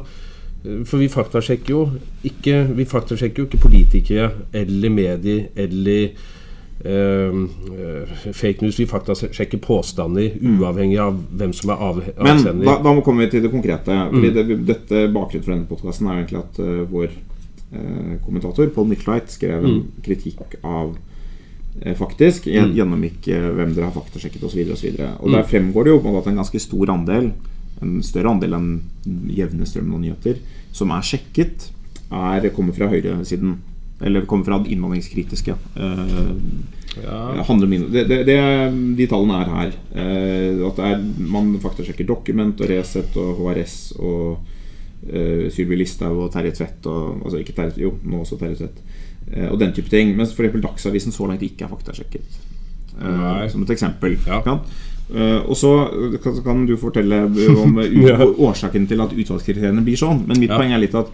[0.85, 1.83] for vi faktasjekker jo
[2.27, 6.09] ikke Vi faktasjekker jo ikke politikere eller medier eller
[6.85, 8.79] eh, eh, fake news.
[8.79, 13.31] Vi faktasjekker påstander uavhengig av hvem som er av, Men da, da kommer komme vi
[13.31, 13.91] til det konkrete.
[14.11, 14.27] Mm.
[14.33, 17.09] Det, dette Bakgrunnen for denne podkasten er jo egentlig at uh, vår
[17.73, 19.83] uh, kommentator Paul Nicolait skrev en Mm.
[20.05, 20.95] kritikk av
[21.81, 22.45] eh, Faktisk.
[22.49, 24.63] gjen- Gjennomgikk hvem dere har faktasjekket osv.
[24.71, 25.35] Og, så videre, og Mm.
[25.37, 27.31] der fremgår det jo på en måte at en ganske stor andel,
[27.81, 28.69] en større andel enn
[29.33, 30.39] jevne strømmen av nyheter,
[30.75, 31.69] som er sjekket,
[32.11, 33.57] er, kommer fra høyresiden.
[34.01, 35.55] Eller kommer fra det innvandringskritiske.
[35.75, 36.33] Eh,
[37.01, 37.21] ja.
[37.65, 38.37] inn- det, det, det,
[38.99, 39.71] de tallene er her.
[39.97, 41.01] Eh, at det er,
[41.33, 44.37] man faktasjekker Dokument og Resett og HRS og
[45.09, 48.83] eh, Sylvi Listhaug og Terje Tvedt og Altså ikke Terje, jo, nå også Terje Tvedt.
[49.33, 50.13] Eh, og den type ting.
[50.17, 50.61] Mens f.eks.
[50.61, 52.37] Dagsavisen så langt ikke er faktasjekket.
[53.01, 54.19] Eh, som et eksempel.
[54.29, 54.59] Ja.
[55.15, 55.69] Eh, og så
[56.23, 57.21] kan, kan du fortelle
[57.55, 58.17] om Ja.
[58.25, 60.25] årsaken til at utvalgskriteriene blir sånn.
[60.27, 60.57] Men mitt Ja.
[60.59, 61.07] poeng er litt at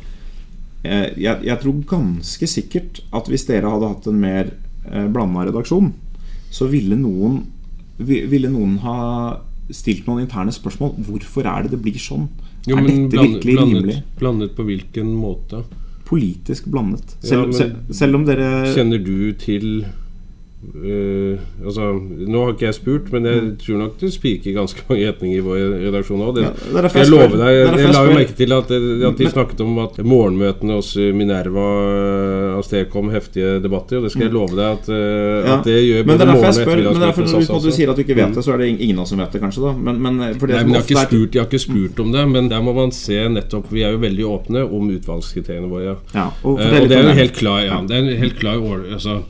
[0.83, 4.49] eh, jeg, jeg tror ganske sikkert at hvis dere hadde hatt en mer
[4.91, 5.91] eh, blanda redaksjon,
[6.51, 7.43] så ville noen
[7.99, 9.37] vi- Ville noen ha
[9.71, 10.95] stilt noen interne spørsmål.
[11.05, 12.27] Hvorfor er det det blir sånn?
[12.67, 14.03] Jo, er dette blandet, virkelig blandet, rimelig?
[14.19, 15.63] blandet på hvilken måte?
[16.09, 17.13] Politisk blandet.
[17.23, 19.85] Ja, men- selv, selv om dere Kjenner du til
[20.83, 21.89] øh, altså,
[22.27, 25.43] Nå har ikke jeg spurt, men jeg tror nok det spiker ganske mange retninger i
[25.45, 26.41] vår redaksjon òg.
[26.43, 26.51] Ja,
[26.87, 28.73] jeg lover deg Jeg, jeg la jo merke til at,
[29.09, 34.27] at de snakket om at morgenmøtene hos Minerva øh, avstedkom heftige debatter, og det skal
[34.27, 35.45] jeg love deg at, Mm.
[35.47, 35.57] Ja.
[35.57, 36.81] at det gjør Men det er derfor jeg spør.
[36.83, 39.05] Men derfor hos du sier at du ikke vet det, så er det ingen av
[39.05, 39.63] oss som vet det, kanskje.
[39.63, 42.49] da Men, men Nei, men jeg har, spurt, jeg har ikke spurt om det, men
[42.51, 45.95] der må man se nettopp Vi er jo veldig åpne om utvalgskriteriene våre.
[46.13, 48.61] Ja, og uh, og det er jo helt klar, ja, det er en helt klar
[48.93, 49.21] altså,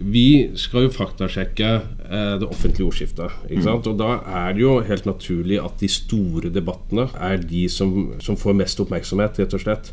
[0.00, 3.34] Vi skal jo faktasjekke eh, det offentlige ordskiftet.
[3.50, 3.88] Ikke sant?
[3.90, 8.38] Og da er det jo helt naturlig at de store debattene er de som, som
[8.40, 9.92] får mest oppmerksomhet, rett og slett.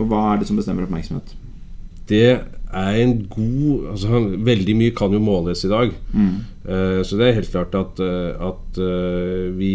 [0.00, 1.36] Og hva er det som bestemmer oppmerksomhet?
[2.10, 5.94] Det er en god altså, Veldig mye kan jo måles i dag.
[6.66, 8.82] Eh, så det er helt klart at, eh, at
[9.56, 9.74] vi,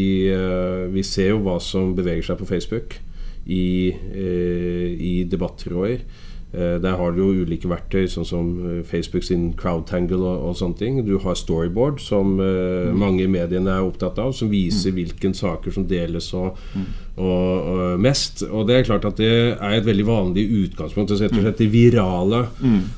[0.91, 2.99] vi ser jo hva som beveger seg på Facebook
[3.45, 6.01] i, eh, i debattråder.
[6.55, 10.57] Eh, Der har du jo ulike verktøy, sånn som eh, Facebook sin Crowdtangle og, og
[10.59, 11.01] sånne ting.
[11.07, 12.95] Du har Storyboard, som mm.
[12.95, 16.59] mange i mediene er opptatt av, som viser hvilke saker som deles og,
[17.17, 18.45] og, og mest.
[18.47, 21.11] Og det er klart at det er et veldig vanlig utgangspunkt.
[21.11, 22.43] Det Rett og slett det virale.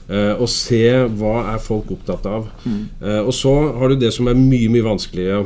[0.10, 0.84] Eh, å se
[1.20, 2.50] hva er folk opptatt av.
[2.68, 5.46] Eh, og så har du det som er mye, mye vanskeligere.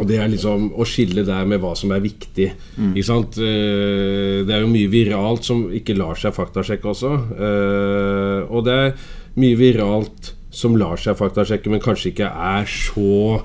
[0.00, 2.46] Og det er liksom å skille der med hva som er viktig.
[2.94, 3.36] Ikke sant?
[3.36, 7.10] Eh, Det er jo mye viralt som ikke lar seg faktasjekke også.
[7.36, 8.94] Eh, Og det er
[9.36, 13.42] mye viralt som lar seg faktasjekke, men kanskje ikke er så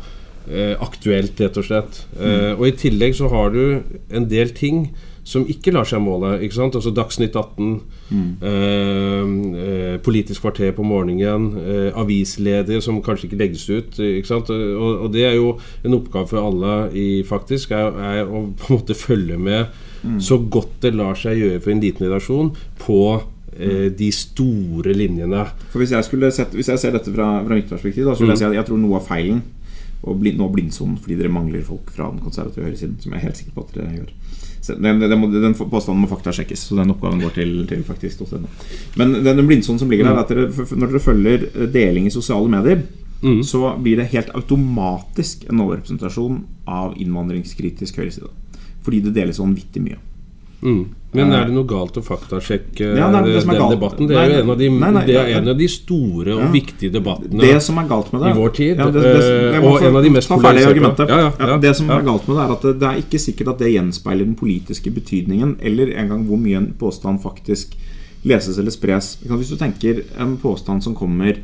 [0.49, 2.01] eh, aktuelt, rett og slett.
[2.15, 2.55] Mm.
[2.59, 4.89] Og i tillegg så har du en del ting
[5.27, 6.37] som ikke lar seg måle.
[6.45, 6.77] ikke sant?
[6.79, 7.73] Altså Dagsnytt 18,
[8.09, 8.29] mm.
[8.47, 13.99] eh, Politisk kvarter på morgenen, eh, avisledere som kanskje ikke legges ut.
[13.99, 14.53] ikke sant?
[14.53, 18.71] Og, og det er jo en oppgave for alle i faktisk, er, er å på
[18.71, 19.67] en måte følge med
[20.19, 23.01] så godt det lar seg gjøre for en liten redaksjon på
[23.57, 25.43] eh, de store linjene.
[25.71, 28.23] For Hvis jeg, skulle sette, hvis jeg ser dette fra, fra mitt perspektiv, da, så
[28.23, 29.43] vil jeg si at jeg tror noe av feilen
[30.05, 33.27] Og bli, nå blindsonen fordi dere mangler folk fra den konservative høyresiden, som jeg er
[33.27, 34.11] helt sikker på at dere gjør.
[34.75, 38.43] Den, den, den påstanden må faktasjekkes, så den oppgaven går til, til faktisk.no.
[38.99, 42.13] Men den, blindsonen som ligger der, er at dere, når dere følger eh, deling i
[42.13, 42.83] sosiale medier,
[43.43, 46.35] så blir det helt automatisk en overrepresentasjon
[46.69, 48.29] av innvandringskritisk høyreside.
[48.85, 49.97] Fordi det deles vanvittig mye.
[50.61, 50.83] Mm.
[51.15, 54.09] Men er det noe galt å faktasjekke Ja, nei, det den debatten?
[54.09, 56.41] Det er jo en av de, nei, nei, det er en av de store og
[56.43, 56.47] Ja.
[56.51, 57.39] viktige debattene.
[57.39, 59.95] Det som er galt med det I vår tid, ja, det, eh, og få- en
[59.95, 61.07] av de mest polariserte.
[61.39, 63.73] Ja, det som er galt med det, er at det, er ikke sikkert at det
[63.73, 67.75] gjenspeiler den politiske betydningen, eller engang hvor mye en påstand faktisk
[68.25, 69.17] leses eller spres.
[69.23, 71.37] Hvis du tenker en påstand som kommer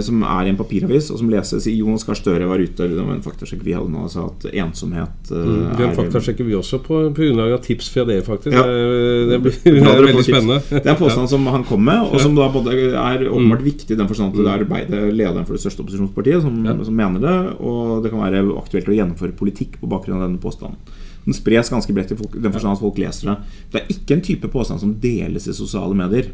[0.00, 2.98] som er i en papiravis, og som leses i Jonas Gahr Støre var ute Det
[3.02, 6.78] en faktasjekk vi hadde nå, sa at ensomhet eh, Mm, Den er- faktasjekker vi også
[6.80, 8.54] på på grunnlag av tips fra dere, faktisk.
[8.56, 8.62] Ja.
[8.64, 10.60] Det, blir det, får veldig spennende.
[10.70, 13.64] Det er en påstand som han kom med, og som da både er åpenbart Mm.
[13.64, 16.76] viktig i den forstand at det er arbeidet lederen for det største opposisjonspartiet, som, Ja.
[16.84, 17.36] som mener det.
[17.60, 20.76] Og det kan være aktuelt å gjennomføre politikk på bakgrunn av denne påstanden.
[21.24, 23.36] Den spres ganske bredt i folk, i den forstand at folk leser det.
[23.72, 26.30] Det er ikke en type påstand som deles i sosiale medier.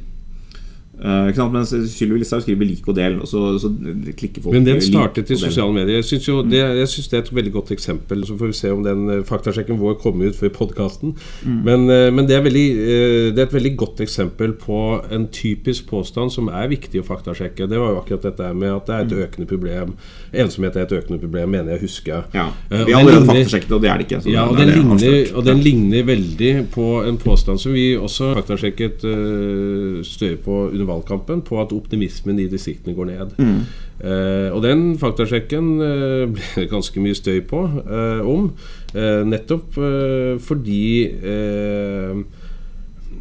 [1.01, 1.55] Eh, ikke sant?
[1.55, 3.71] Mens Sylvi Listhaug skriver 'lik og del', og så, så
[4.17, 5.97] klikker folk Men den startet i sosiale medier.
[5.97, 6.51] Jeg syns, mm.
[6.51, 8.27] det, er et veldig godt eksempel.
[8.27, 11.15] Så får vi se om den eh, faktasjekken vår kommer ut før podkasten.
[11.45, 15.27] Men, eh, men det, er veldig, eh, det er et veldig godt eksempel på en
[15.33, 17.69] typisk påstand som er viktig å faktasjekke.
[17.71, 19.97] Det var jo akkurat dette med at det er et økende problem.
[20.33, 22.21] Ensomhet er et økende problem, mener jeg å huske.
[22.35, 22.47] Ja.
[22.71, 24.21] Eh, Vi har allerede faktasjekket og det er det ikke.
[24.31, 28.35] Ja, og den, det ligner, og den ligner veldig på en påstand som vi også
[28.37, 33.39] faktasjekket uh, Støre på under valgkampen, på at optimismen i distriktene går ned.
[33.39, 33.63] Mm.
[34.01, 38.53] Eh, og den faktasjekken eh, ble det ganske mye støy på eh, om,
[38.95, 42.23] eh, nettopp eh, fordi eh,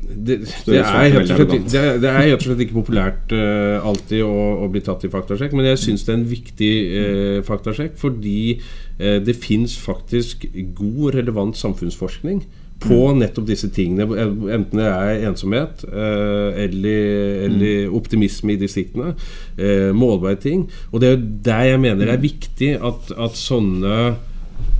[0.09, 5.11] det, det, er rett og slett, ikke populært eh, alltid å, å bli tatt i
[5.11, 10.47] faktasjekk, men jeg syns det er en viktig eh, faktasjekk fordi eh, det fins faktisk
[10.77, 12.41] god, relevant samfunnsforskning
[12.79, 14.07] på nettopp disse tingene.
[14.53, 17.09] Enten det er ensomhet eh, eller,
[17.49, 19.13] eller optimisme i distriktene.
[19.59, 20.65] Eh, målbare ting.
[20.93, 23.99] Og det er jo der jeg mener det er viktig at, at sånne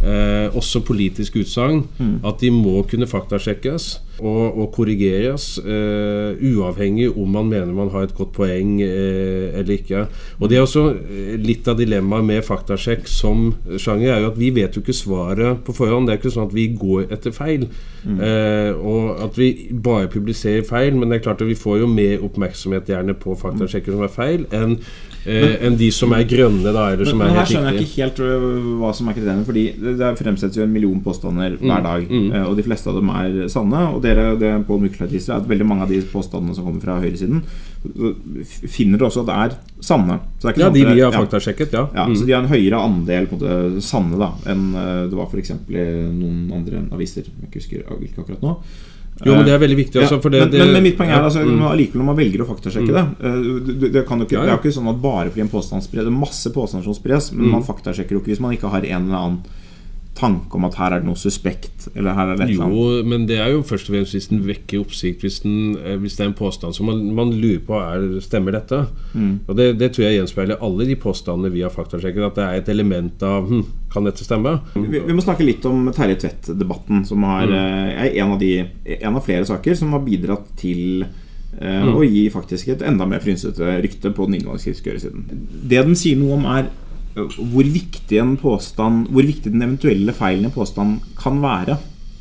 [0.04, 1.84] eh, også politiske utsagn,
[2.26, 8.08] at de må kunne faktasjekkes og, og korrigeres, eh, uavhengig om man mener man har
[8.08, 10.06] et godt poeng eh, eller ikke.
[10.40, 14.40] Og det er også eh, litt av dilemmaet med faktasjekk som sjanger, er jo at
[14.40, 16.08] vi vet jo ikke svaret på forhånd.
[16.08, 17.68] Det er ikke sånn at vi går etter feil,
[18.10, 20.98] eh, og at vi bare publiserer feil.
[20.98, 24.14] Men det er klart at vi får jo mer oppmerksomhet gjerne på faktasjekker som er
[24.14, 24.80] feil, enn
[25.26, 27.86] eh, enn de som er grønne, da, eller som er men er her skjønner jeg
[27.86, 29.46] ikke helt øh, hva som er kriteriene.
[29.46, 32.08] Fordi det, fremsettes jo en million påstander hver dag.
[32.12, 33.82] øh, Og de fleste av dem er sanne.
[33.96, 36.82] Og dere, det Pål Mykkelheit viser, er at veldig mange av de påstandene som kommer
[36.82, 37.44] fra høyresiden,
[38.70, 40.20] finner dere også at det er sanne.
[40.40, 41.88] Så det er ikke Ja, sånn de vi har faktasjekket, ja.
[41.96, 42.16] Ja, Mm.
[42.16, 45.52] Så de har en høyere andel på det, sanne da enn øh, det var f.eks.
[45.70, 47.24] i noen andre aviser.
[47.30, 48.56] Jeg ikke husker ikke akkurat nå.
[49.26, 50.00] Jo, men det er veldig viktig.
[50.00, 51.64] Også, Ja, for det, men, det, men, mitt poeng er altså, mm.
[51.74, 54.46] allikevel når man velger å faktasjekke det eh, det, det, kan ikke, Ja, ja.
[54.46, 56.86] det er jo ikke sånn at bare fordi en påstand spres Det er masse påstander
[56.88, 57.52] som spres, men Mm.
[57.58, 59.40] man faktasjekker jo ikke hvis man ikke har en eller annen
[60.20, 61.88] tanke om at her er det noe suspekt.
[61.96, 62.60] Eller her er det annet.
[62.76, 65.24] Jo, men det er jo først og fremst hvis den vekker oppsikt.
[65.24, 68.58] Hvis, den, eh, hvis det er en påstand som man, man lurer på er stemmer
[68.58, 68.82] dette.
[69.16, 69.32] Mm.
[69.48, 72.26] Og det, det tror jeg gjenspeiler alle de påstandene vi har faktasjekket.
[72.30, 74.52] At det er et element av hm, Kan dette stemme?
[74.76, 77.56] Vi, vi må snakke litt om Terje Tvedt-debatten, som er, Mm.
[77.56, 78.52] eh, er en av, de,
[79.00, 81.96] en av flere saker som har bidratt til eh, Mm.
[81.98, 85.24] å gi faktisk et enda mer frynsete rykte på den innvandringskritiske høyresiden.
[85.68, 86.70] Det den sier noe om, er
[87.16, 91.78] hvor viktig en påstand Hvor viktig den eventuelle feilen i en påstand kan være.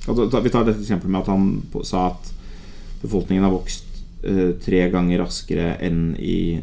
[0.08, 2.30] Altså, vi tar dette eksempelet med at han sa at
[3.02, 6.58] befolkningen har vokst eh, tre ganger raskere enn i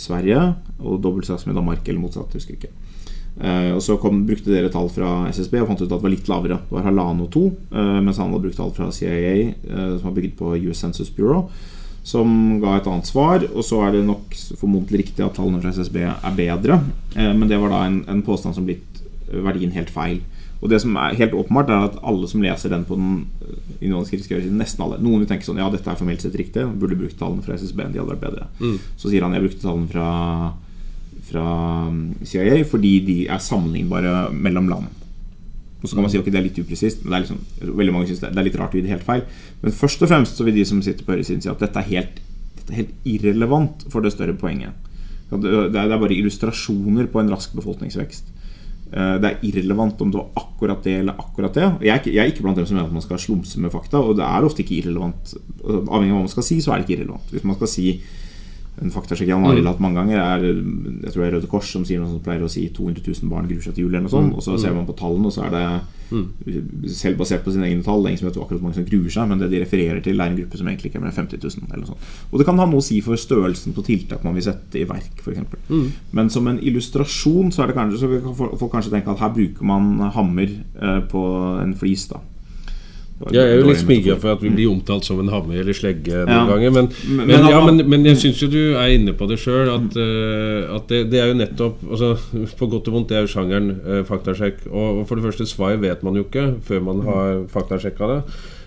[0.00, 0.40] Sverige,
[0.80, 2.32] og dobbelt så raskt som i Danmark, eller motsatt.
[2.32, 2.72] husker jeg ikke.
[3.44, 6.14] Eh, og Så kom, brukte dere tall fra SSB og fant ut at det var
[6.14, 6.58] litt lavere.
[6.64, 10.16] Det var halvannen og to, eh, mens han hadde brukt tall fra CIA, som var
[10.16, 11.50] bygd på US Census Bureau,
[12.06, 13.46] som ga et annet svar.
[13.52, 16.80] Og så er det nok formodentlig riktig at tallene fra SSB er bedre,
[17.16, 20.20] eh, men det var da en, en påstand som blitt verdien helt feil.
[20.62, 23.54] Og det som er helt åpenbart, er at alle som leser den på den eh,
[23.80, 26.98] innvandringskritiske høyresiden, nesten alle Noen vil tenke sånn Ja, dette er formelt sett riktig, burde
[26.98, 27.88] brukt tallene fra SSB.
[27.88, 28.50] De hadde vært bedre.
[28.96, 30.10] Så sier han jeg brukte tallene fra
[31.32, 31.44] fra
[31.88, 35.01] um, CIA fordi de er sammenlignbare mellom land.
[35.82, 37.92] Og så kan man si ok, det er litt upresist, men det er, liksom, veldig
[37.94, 39.24] mange synes det, er litt rart å gi det helt feil.
[39.64, 41.88] Men først og fremst så vil de som sitter på høyresiden si at dette er
[41.90, 42.20] helt,
[42.60, 44.70] dette er helt irrelevant for det større poenget.
[45.32, 48.30] Det er bare illustrasjoner på en rask befolkningsvekst.
[48.92, 51.68] Eh, Det er irrelevant om det var akkurat det eller akkurat det.
[51.80, 53.72] Jeg er, ikke, jeg er ikke blant dem som mener at man skal slumse med
[53.72, 55.34] fakta, og det er ofte ikke irrelevant.
[55.64, 57.32] Avhengig av hva man skal si, så er det ikke irrelevant.
[57.32, 57.86] Hvis man skal si
[58.80, 61.68] en faktasjekk Jan Arild har hatt mange ganger, er jeg tror det er Røde Kors
[61.74, 64.06] som sier noe sånt, pleier å si 200 000 barn gruer seg til jul, eller
[64.06, 64.32] noe sånt.
[64.32, 65.66] Og så ser man på tallene, og så er det
[66.92, 68.02] selv basert på sine egne tall.
[68.02, 70.00] Det er ingen som vet akkurat hvor mange som gruer seg, men det de refererer
[70.04, 71.68] til, er en gruppe som egentlig ikke er mer enn 50 000.
[71.68, 72.10] Eller noe sånt.
[72.30, 74.88] Og det kan ha noe å si for størrelsen på tiltak man vil sette i
[74.88, 75.62] verk, f.eks.
[76.16, 79.32] Men som en illustrasjon så er det kanskje Så kan folk kanskje tenke at her
[79.36, 81.22] bruker man hammer eh, på
[81.62, 82.24] en flis, da.
[83.30, 86.24] Jeg er jo litt smigra for at vi blir omtalt som en hammer eller slegge
[86.24, 86.46] noen Ja.
[86.48, 86.70] ganger.
[86.74, 86.88] Men,
[87.28, 89.68] Men- ja, men, men jeg syns jo du er inne på det sjøl.
[89.70, 92.16] At, uh, at det, det er jo nettopp altså,
[92.58, 94.66] På godt og vondt, det er jo sjangeren uh, faktasjekk.
[94.72, 98.22] Og, og for det første, svar vet man jo ikke før man har faktasjekka det.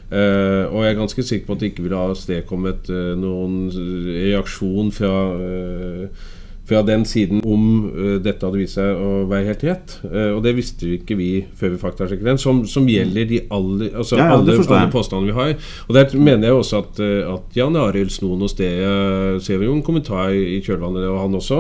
[0.06, 3.72] Uh, og jeg er ganske sikker på at det ikke ville ha avstedkommet uh, noen
[3.74, 5.12] reaksjon fra
[6.66, 9.98] fra den siden om uh, dette hadde vist seg å være helt rett.
[10.06, 13.42] Uh, og det visste vi ikke vi før vi faktasjekket den, som, som gjelder de
[13.54, 15.56] alle, altså Ja, ja, alle, alle påstandene vi har.
[15.88, 19.68] Og der mener jeg også at, eh, at Jan Arild Snoen det eh, ser vi
[19.68, 21.60] jo en kommentar i kjølvannet, og han også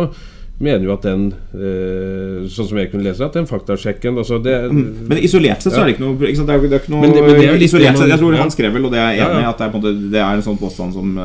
[0.63, 1.25] mener jo at den,
[1.57, 5.83] eh, sånn som jeg kunne lese, at den faktasjekken altså det, Men isolert sett så
[5.83, 6.47] er det ikke noe, ikke sant?
[6.51, 8.37] Det er, det er ikke noe Men det- men er litt Isolert sett, Jeg tror
[8.39, 9.49] han skrev vel, og det er jeg enig i, ja.
[9.49, 11.19] at det er, på en måte, det er en sånn påstand som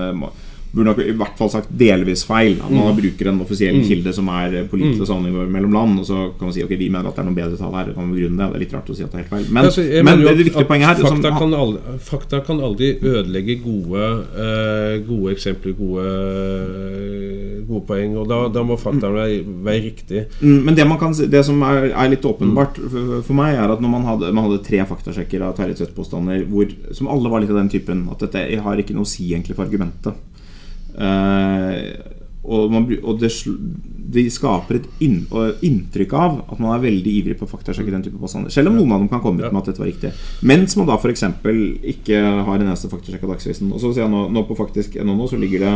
[0.74, 2.58] burde nok i hvert fall sagt delvis feil.
[2.62, 3.84] At man bruker en offisiell Mm.
[3.88, 6.88] kilde som er eh, pålitelig sammenlignet mellom land, og så kan man si ok, vi
[6.90, 7.92] mener at det er noen bedre tall her.
[7.94, 8.30] Kan vi det.
[8.36, 9.46] Det er litt rart å si at det er helt feil.
[9.54, 12.90] Men, Altså, men det, det viktige poenget her som, fakta, kan aldri, fakta kan aldri
[13.00, 14.04] ødelegge gode,
[14.36, 18.14] uh, gode eksempler, gode, eh, gode poeng.
[18.20, 20.24] Og da, da må faktaen være, være riktig.
[20.42, 23.74] Mm, Men det, man kan, det som er, er litt åpenbart for, for meg, er
[23.74, 27.40] at når man hadde, man hadde tre faktasjekker av Terje Tvedt-påstander hvor- som alle var
[27.42, 30.14] litt av den typen at dette har ikke noe å si egentlig for argumentet.
[30.96, 33.58] Eh, og, man, og det, sl-
[34.10, 38.02] de skaper et inn, og inntrykk av at man er veldig ivrig på faktasjekke den
[38.06, 38.50] type påstander.
[38.50, 40.10] Selv om noen av dem kan komme ut med at dette var riktig.
[40.48, 41.26] Mens man da f.eks.
[41.92, 43.70] ikke har en eneste faktasjekk av Dagsavisen.
[43.76, 45.74] Og så ser jeg nå, nå på faktisk nå så ligger det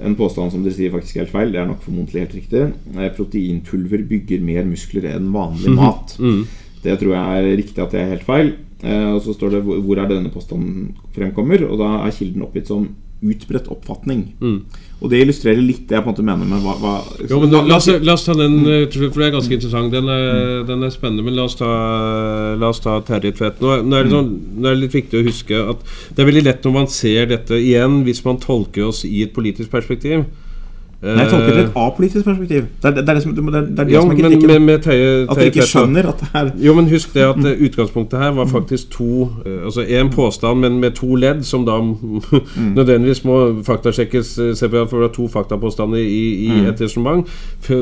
[0.00, 1.50] en påstand som dere sier faktisk er helt feil.
[1.52, 2.62] Det er nok formodentlig helt riktig.
[2.96, 6.14] Eh, Proteinpulver bygger mer muskler enn vanlig mat.
[6.22, 6.46] Mm.
[6.80, 8.54] Det tror jeg er riktig at det er helt feil.
[8.80, 12.14] Eh, og så står det hvor hvor er det denne påstanden fremkommer, og da er
[12.16, 12.86] kilden oppgitt som
[13.20, 14.22] utbredt oppfatning.
[14.40, 14.60] Mm.
[15.00, 16.92] Og det illustrerer litt det jeg på en måte mener med hva, hva
[17.28, 19.92] Jo, men la, la, oss, la oss- ta den, eh, for det er ganske interessant.
[19.92, 21.70] Den er, den er spennende, men la oss ta,
[22.60, 23.60] la oss ta Terje Tvedt.
[23.64, 25.84] Nå, nå, er sånn, nå er det litt viktig å huske at
[26.16, 29.34] det er veldig lett når man ser dette igjen, hvis man tolker oss i et
[29.36, 30.24] politisk perspektiv.
[31.02, 32.64] Nei, jeg tolker det i et apolitisk perspektiv.
[32.82, 34.46] Det er det, er det, som, det, er, det, er det som er men kritikken.
[34.50, 37.38] med, med Terje at dere ikke skjønner at det er Jo, men husk det at
[37.48, 41.64] eh, utgangspunktet her var faktisk to eh, Altså én påstand, men med to ledd, som
[41.64, 41.78] da
[42.78, 47.24] nødvendigvis må faktasjekkes eh, separat, for det er to faktapåstander i, i et resonnement.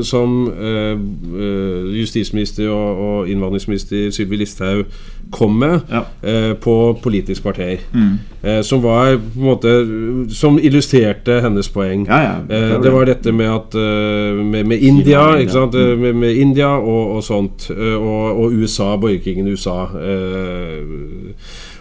[0.01, 4.85] Som eh, eh, justisminister og, og innvandringsminister Sylvi Listhaug
[5.31, 6.01] kom med Ja.
[6.23, 7.77] eh, på Politisk kvarter.
[8.43, 9.71] Eh, som var på en måte
[10.33, 12.05] Som illustrerte hennes poeng.
[12.07, 15.39] Ja, ja, Eh, det det var var dette med at eh, med, med India, India.
[15.39, 15.75] ikke sant?
[15.75, 17.69] Eh, Med, med India og, og sånt.
[17.71, 19.83] eh, Og, og USA, borgerkrigen i USA.
[19.83, 20.83] eh,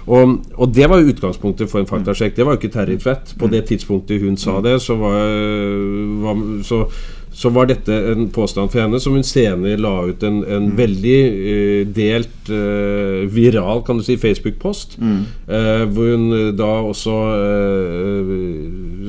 [0.09, 2.37] og, og det var jo utgangspunktet for en faktasjekk.
[2.37, 3.35] Det var jo ikke Terje Tvedt.
[3.39, 5.19] På det tidspunktet hun sa det, så var,
[6.23, 6.79] var, så,
[7.39, 11.19] så var dette en påstand for henne som hun senere la ut en, en veldig
[11.39, 14.97] uh, delt uh, viral kan du si, Facebook-post.
[14.99, 17.15] eh, hvor hun da også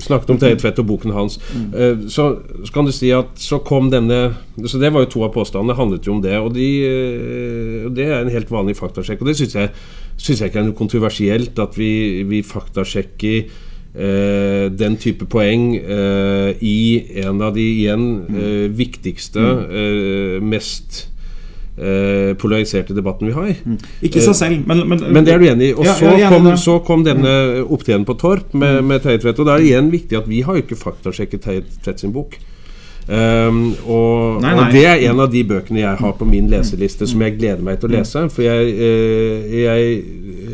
[0.04, 1.38] snakket om Terje Tvedt og boken hans.
[1.74, 2.28] Eh, så,
[2.66, 4.20] så kan du si at så kom denne
[4.66, 6.36] Så det var jo to av påstandene, handlet jo om det.
[6.38, 6.68] Og de,
[7.96, 9.24] det er en helt vanlig faktasjekk.
[9.24, 9.72] Og det syns jeg,
[10.18, 11.92] synes jeg ikke er noe kontroversielt at vi,
[12.28, 16.78] vi faktasjekker eh, den type poeng eh, i
[17.24, 21.08] en av de igjen eh, viktigste, eh, mest
[21.80, 23.54] eh, polariserte debatten vi har.
[24.02, 25.74] Ikke i seg selv, men, men, Men det er du enig i.
[25.74, 29.40] Og Ja, så, ja, kom, så kom denne opptjenen på Torp med, med Terje Tvedt.
[29.40, 32.16] Og da er det igjen viktig at vi har jo ikke faktasjekket Terje Tvedt sin
[32.16, 32.38] bok.
[33.10, 34.60] Um, og, Nei, nei.
[34.62, 37.64] og det er en av de bøkene jeg har på min leseliste som jeg gleder
[37.66, 38.22] meg til å lese.
[38.30, 39.96] For jeg, eh, jeg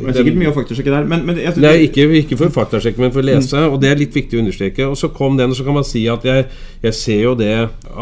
[0.06, 2.98] Det er sikkert mye å faktasjekke der, men, men jeg, Nei, ikke, ikke for faktasjekk,
[3.02, 3.64] men for å lese.
[3.70, 4.88] Og det er litt viktig å understreke.
[4.92, 6.46] Og så kom den, og så kan man si at jeg,
[6.84, 7.54] jeg ser jo det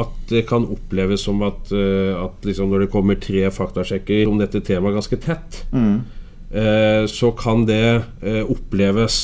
[0.03, 4.41] at det kan oppleves som at, eh, at liksom når det kommer tre faktasjekker om
[4.41, 5.63] dette temaet ganske tett,
[6.53, 7.83] eh, så kan det
[8.21, 9.21] eh, oppleves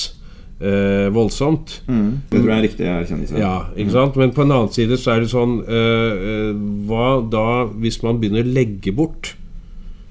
[0.61, 1.79] eh, voldsomt.
[1.87, 3.39] Det tror jeg er riktig erkjennelse.
[3.39, 4.17] Ja, ikke sant?
[4.19, 7.45] Men på en annen side så er det sånn eh, eh, Hva da
[7.79, 9.35] hvis man begynner å legge bort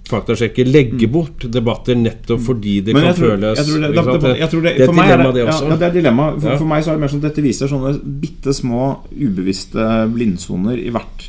[0.09, 5.69] faktasjekker, legge bort debatter nettopp fordi det kan føles det, er et dilemma, det, også.
[5.69, 6.29] ja, det er dilemma.
[6.39, 7.93] For, for meg så er det mer sånn at dette viser sånne
[8.23, 11.29] bitte små ubevisste blindsoner i hvert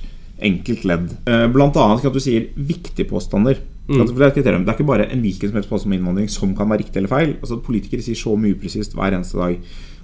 [0.49, 1.11] enkelt ledd.
[1.27, 3.59] Eh, Blant annet at du sier 'viktige påstander'.
[3.89, 4.05] Mm.
[4.05, 6.69] Det, er det er ikke bare en hvilken som helst påstand om innvandring som kan
[6.69, 7.31] være riktig eller feil.
[7.41, 9.57] Altså, politikere sier så mye upresist hver eneste dag.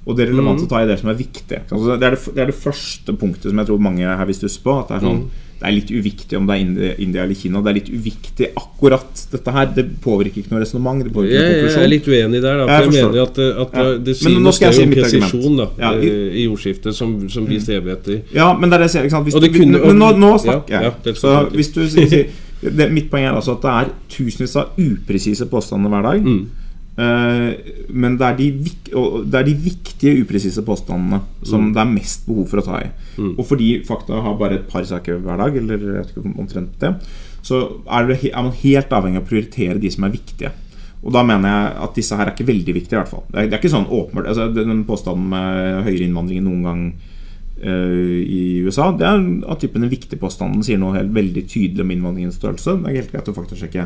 [0.08, 0.66] Og det er relevant Mm.
[0.66, 1.60] å ta i det som er viktig.
[1.72, 4.36] Altså, det, er det, det er det første punktet som jeg tror mange her vil
[4.36, 4.80] stusse på.
[4.84, 5.41] At det er sånn Mm.
[5.56, 7.62] Det er litt uviktig om det er India, India eller Kina.
[7.64, 9.66] Det er litt uviktig akkurat dette her.
[9.74, 10.99] Det påvirker ikke noe resonnement.
[11.01, 12.58] Det Jeg, jeg er litt uenig der.
[12.60, 13.97] Da, for jeg, jeg mener at, at Ja.
[13.97, 17.58] det nå noe større si presisjon da, Ja, i- eh, i jordskiftet som, som vi
[17.60, 18.22] strever etter.
[18.34, 19.24] Ja, men det er det jeg sier.
[19.24, 20.84] Hvis Og du, kunne- men nå, nå snakker jeg.
[20.84, 22.28] ja, det så hvis du sier
[22.91, 26.22] Mitt poeng er altså at det er tusenvis av upresise påstander hver dag.
[26.24, 26.49] Mm.
[26.96, 28.50] Eh, men det er, de,
[29.28, 32.91] det er de viktige upresise påstandene som det er mest behov for å ta i.
[33.36, 36.78] Og fordi fakta har bare et par saker hver dag, eller jeg vet ikke omtrent
[36.82, 36.93] det,
[37.46, 40.54] så er, det, er man helt avhengig av å prioritere de som er viktige.
[41.06, 43.26] Og da mener jeg at disse her er ikke veldig viktige, i hvert fall.
[43.30, 46.66] Det er, det er ikke sånn åpenbart altså, Den påstanden med høyere innvandring enn noen
[46.66, 46.88] gang
[47.56, 50.60] i USA, det er av typen den viktige påstanden.
[50.60, 52.76] Den sier noe helt veldig tydelig om innvandringens størrelse.
[52.84, 53.86] Det er helt greit å faktasjekke.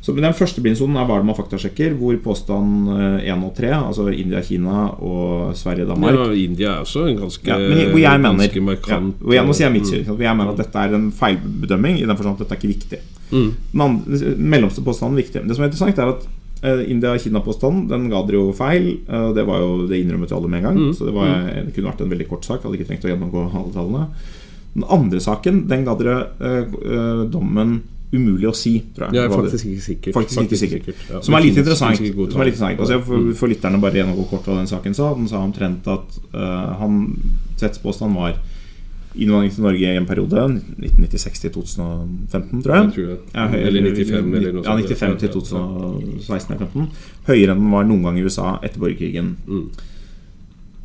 [0.00, 2.92] Så men Den første blindsonen er hva man faktasjekker, hvor påstand
[3.24, 7.50] 1 og 3, altså India, Kina og Sverige, Danmark Ja, India er også en ganske,
[7.50, 10.02] ja, men hvor jeg mener ganske ja, hvor jeg, Nå sier jeg mitt syn.
[10.06, 12.74] ikke jeg mener at dette er en feilbedømming i den forstand at dette er ikke
[12.74, 13.00] viktig.
[13.30, 13.48] Mm.
[13.72, 15.44] Den andre, den mellomste påstanden er viktig.
[15.44, 18.88] Det som er interessant, er at eh, India-Kina-påstanden Den ga dere jo feil.
[19.06, 20.80] eh, det var jo Det innrømmet jo alle med en gang.
[20.88, 20.94] Mm.
[20.94, 21.28] Så det, var,
[21.66, 22.62] det kunne vært en veldig kort sak.
[22.62, 24.08] Hadde ikke trengt å gjennomgå alle tallene.
[24.74, 27.78] Den andre saken Den ga dere eh, eh, dommen
[28.08, 29.20] umulig å si, tror jeg.
[29.20, 30.14] Ja, faktisk ikke sikkert.
[30.16, 31.00] Faktisk ikke sikker.
[31.10, 31.98] Ja, Som er litt interessant.
[32.00, 32.80] Som er litt interessant.
[32.80, 35.10] Altså, for, for lytterne bare gjennomgå kort hva den saken sa.
[35.18, 37.02] Den sa omtrent at uh, han
[37.60, 38.38] Tvedts påstand var
[39.18, 40.44] innvandring til Norge i en periode
[40.78, 42.86] 1996 til 2015, tror jeg.
[42.88, 43.18] Jeg tror jeg.
[43.34, 44.88] Ja, høy- Eller 95, eller noe Ja, sånt.
[44.88, 46.88] 95 til 2016 eller 15.
[47.28, 49.36] Høyere enn den var noen gang i USA etter borgerkrigen.
[49.46, 49.68] Mm.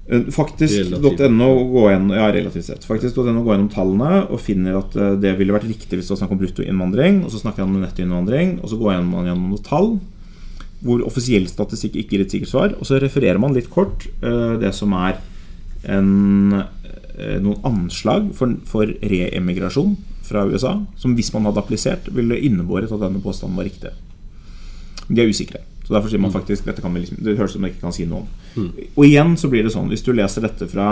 [0.10, 2.84] Eh, Faktisk.no gå gjennom, ja, relativt sett.
[2.84, 6.22] Faktisk.no går gjennom tallene og finner at eh, det ville vært riktig hvis det var
[6.26, 7.22] snakk om bruttoinnvandring.
[7.24, 9.94] Og så snakker han om nettoinnvandring, og så går man gjennom noen tall
[10.84, 12.74] hvor offisiell statistikk ikke gir et sikkert svar.
[12.76, 15.16] Og så refererer man litt kort eh, det som er
[15.88, 16.64] en,
[17.14, 19.92] noen anslag for, for reemigrasjon
[20.26, 23.92] fra USA, som hvis man hadde applisert, ville innebåret at denne påstanden var riktig.
[25.10, 25.62] De er usikre.
[25.84, 27.84] Så derfor sier man faktisk dette kan vi liksom, Det høres ut som man ikke
[27.84, 28.30] kan si noe om.
[28.96, 30.88] Og igjen så blir det sånn, hvis du leser dette fra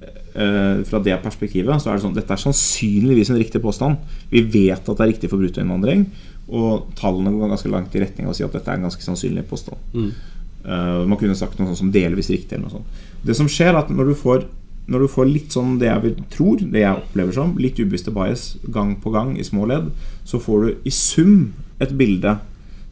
[0.00, 4.00] eh, fra det perspektivet, så er det sånn Dette er sannsynligvis en riktig påstand.
[4.32, 6.06] Vi vet at det er riktig for bruttoinnvandring,
[6.48, 9.04] og tallene går ganske langt i retning av å si at dette er en ganske
[9.04, 9.84] sannsynlig påstand.
[10.64, 12.56] Eh, man kunne sagt noe sånt som delvis riktig.
[12.56, 13.06] eller noe sånt.
[13.22, 14.48] Det som skjer, er at når du får
[14.90, 18.56] når du får litt sånn det jeg tror, det jeg opplever som, litt ubevisste bias
[18.74, 19.92] gang på gang i små ledd,
[20.26, 21.52] så får du i sum
[21.82, 22.36] et bilde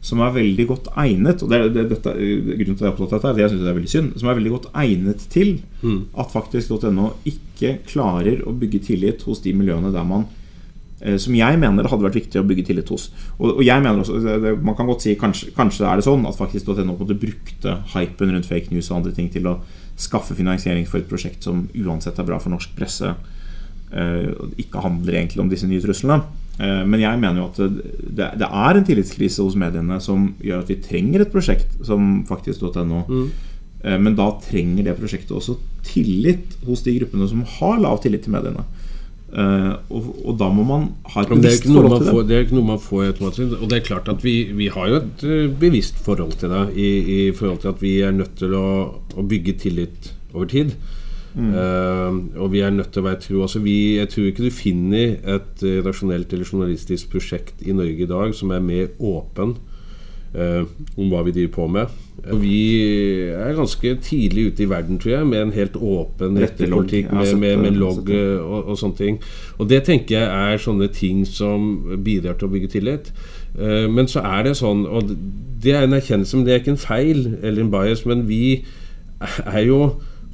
[0.01, 3.11] som er veldig godt egnet Og det, det, dette, grunnen til at jeg er opptatt
[3.13, 4.13] av dette, er at jeg synes det er veldig synd.
[4.17, 5.51] Som er veldig godt egnet til
[6.17, 10.25] at faktisk.no ikke klarer å bygge tillit hos de miljøene der man
[11.05, 13.11] eh, som jeg mener det hadde vært viktig å bygge tillit hos.
[13.37, 16.25] Og, og jeg mener også, det, Man kan godt si kanskje, kanskje er det sånn
[16.25, 19.59] at faktisk.no brukte hypen rundt fake news og andre ting til å
[20.01, 23.13] skaffe finansiering for et prosjekt som uansett er bra for norsk presse.
[23.91, 24.31] eh,
[24.61, 26.21] ikke handler egentlig om disse nye truslene.
[26.59, 30.63] Eh, men jeg mener jo at det, det er en tillitskrise hos mediene som gjør
[30.63, 33.05] at vi trenger et prosjekt som faktisk.no.
[33.07, 33.31] Mm.
[33.81, 38.35] Men da trenger det prosjektet også tillit hos de gruppene som har lav tillit til
[38.35, 38.61] mediene.
[39.31, 42.13] Eh, og, og da må man ha et bevisst forhold til det.
[42.15, 43.53] får, det er ikke noe man får automatisk.
[43.59, 46.63] Og det er klart at vi, vi har jo et eh, bevisst forhold til det,
[46.75, 48.65] i, i forhold til at vi er nødt til å,
[49.15, 50.75] å bygge tillit over tid.
[51.31, 51.51] Mm.
[51.55, 53.43] Uh, og vi er nødt til å være tro.
[53.45, 58.09] Altså vi, jeg tror ikke du finner et redaksjonelt eller journalistisk prosjekt i Norge i
[58.09, 59.55] dag som er mer åpen
[60.35, 60.63] eh,
[60.97, 61.97] om hva vi driver på med.
[62.21, 62.57] Og vi
[63.33, 67.31] er ganske tidlig ute i verden, tror jeg, med en helt åpen Rette rettepolitikk med,
[67.41, 68.19] med, med logg sett det.
[68.19, 69.17] eh, og, og sånne ting.
[69.57, 71.71] Og det tenker jeg er sånne ting som
[72.05, 73.09] bidrar til å bygge tillit.
[73.57, 75.09] Eh, Men så er det sånn, og
[75.61, 78.63] det er en erkjennelse, men det er ikke en feil eller en bias, men vi
[79.45, 79.81] er jo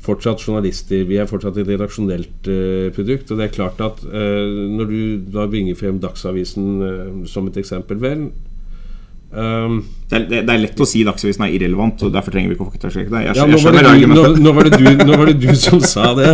[0.07, 1.01] fortsatt journalister.
[1.09, 3.31] Vi er fortsatt et redaksjonelt eh, produkt.
[3.31, 4.99] Og det er klart at eh, når du
[5.33, 8.27] da bringer frem Dagsavisen eh, som et eksempel, vel
[9.35, 12.55] ehm, Det er, det er lett å si Dagsavisen er irrelevant, og derfor trenger vi
[12.55, 13.23] ikke å faktasjekke det.
[13.25, 15.49] Jeg, Ja, nå var, det du, nå, nå, var det du, nå var det du
[15.59, 16.29] som sa det.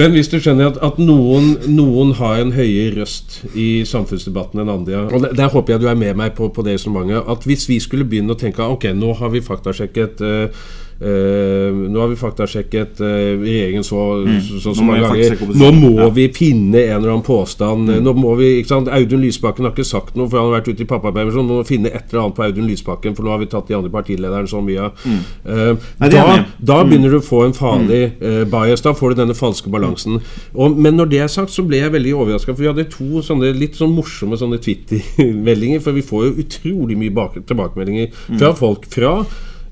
[0.00, 4.72] Men hvis du skjønner at, at noen, noen har en høyere røst i samfunnsdebatten enn
[4.72, 7.28] andre Og der, der håper jeg du er med meg på, på det resonnementet.
[7.28, 10.68] At hvis vi skulle begynne å tenke Ok, nå har vi faktasjekket eh,
[10.98, 14.00] Nå har vi faktasjekket uh, regjeringen så,
[14.42, 15.44] så, så, så Nå må mange ganger.
[15.54, 16.08] Nå må Ja.
[16.08, 16.14] Mm.
[16.16, 17.92] vi finne en eller annen påstand.
[18.02, 18.90] Nå må vi, ikke sant?
[18.92, 21.46] Audun Lysbakken har ikke sagt noe, for han har vært ute i pappapermisjon.
[21.46, 23.70] Nå må vi finne et eller annet på Audun Lysbakken, for nå har vi tatt
[23.70, 24.88] de andre partilederne så mye.
[24.88, 25.04] av.
[25.06, 25.78] Mm.
[26.02, 26.24] Er da,
[26.72, 28.82] da begynner du å få en farlig uh, bias.
[28.84, 30.18] Da får du denne falske balansen.
[30.54, 32.54] Og, men når det er sagt, så ble jeg veldig overraska.
[32.54, 35.82] For vi hadde to sånne litt sånn morsomme sånne Twitter-meldinger.
[35.84, 39.14] For vi får jo utrolig mye tilbakemeldinger fra folk fra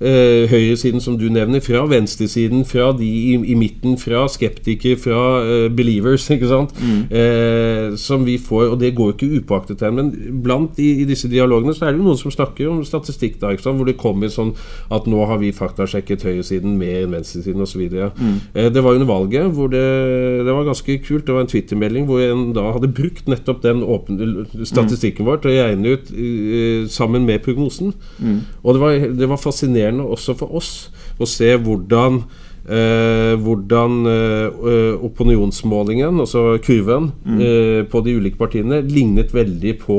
[0.01, 5.23] eh, høyresiden, som du nevner, fra venstresiden, fra de i, i midten, fra skeptikere, fra
[5.43, 6.75] eh, believers, ikke sant?
[7.11, 9.99] Eh, som vi får, og det går ikke upåaktet hen.
[9.99, 10.13] Men
[10.45, 13.53] blant i, i disse dialogene så er det jo noen som snakker om statistikk, da,
[13.55, 13.81] ikke sant?
[13.81, 14.55] hvor det kommer sånn
[14.93, 17.85] at nå har vi faktasjekket høyresiden mer enn venstresiden osv.
[17.87, 18.37] Mm.
[18.55, 19.85] Eh, det var under valget hvor det,
[20.47, 21.27] det var ganske kult.
[21.27, 25.53] Det var en Twitter-melding hvor en da hadde brukt nettopp den åpne statistikken vår til
[25.53, 27.95] å regne ut eh, sammen med prognosen.
[28.63, 32.25] Og det var, det var fascinerende fascinerende også for oss å se hvordan
[32.67, 37.39] Eh, hvordan eh, opinionsmålingen, altså kurven, mm.
[37.39, 39.99] eh, på de ulike partiene lignet veldig på,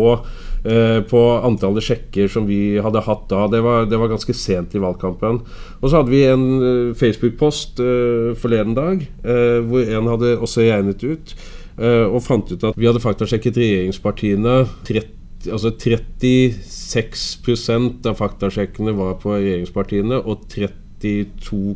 [0.67, 3.45] eh, på antallet sjekker som vi hadde hatt da.
[3.47, 5.39] Det var, det var, ganske sent i valgkampen.
[5.79, 11.07] Og så hadde vi en eh, Facebook-post eh, forleden dag hvor en hadde også regnet
[11.07, 11.37] ut
[11.77, 15.16] og fant ut at vi hadde faktasjekket regjeringspartiene 30
[15.53, 21.75] altså 36% av faktasjekkene var på regjeringspartiene, og 32,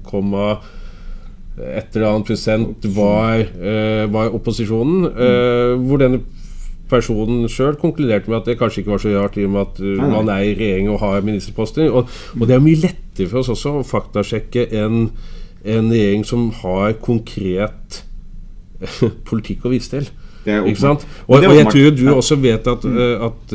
[1.61, 5.05] et eller annet prosent var, uh, var opposisjonen.
[5.11, 6.19] Uh, hvor denne
[6.91, 9.75] personen sjøl konkluderte med at det kanskje ikke var så rart i og med at
[9.83, 11.85] uh, man er i regjering og har ministerposter.
[11.89, 12.09] Og,
[12.39, 14.95] og, det er mye lettere for oss også å faktasjekke en,
[15.63, 18.01] en regjering som har konkret
[19.29, 20.05] politikk å vise til.
[20.45, 21.03] Ikke sant?
[21.27, 22.85] Og, og, jeg tror du også vet at,
[23.27, 23.53] at,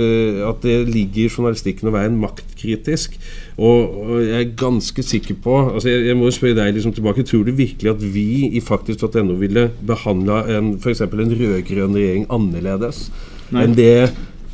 [0.51, 3.17] at, det ligger i journalistikken å være en maktkritisk.
[3.57, 7.25] Og, og, jeg er ganske sikker på altså jeg, jeg må spørre deg liksom tilbake
[7.27, 10.43] Tror du virkelig at vi i faktisk.no ville behandla
[10.83, 11.03] f.eks.
[11.07, 13.07] en rød-grønn regjering annerledes
[13.51, 13.65] nei.
[13.65, 13.93] enn det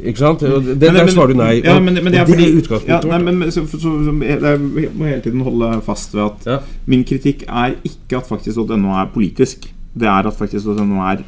[0.02, 0.40] ikke sant?
[0.40, 1.60] Det, men, der svarer du nei.
[1.62, 2.48] Ja, men, men, det er fordi,
[2.88, 3.92] ja, nei, men, så, så, så,
[4.24, 6.56] jeg må hele tiden holde fast ved at ja.
[6.90, 9.68] min kritikk er ikke at faktisk.no er politisk.
[9.92, 11.24] Det er at faktisk.no er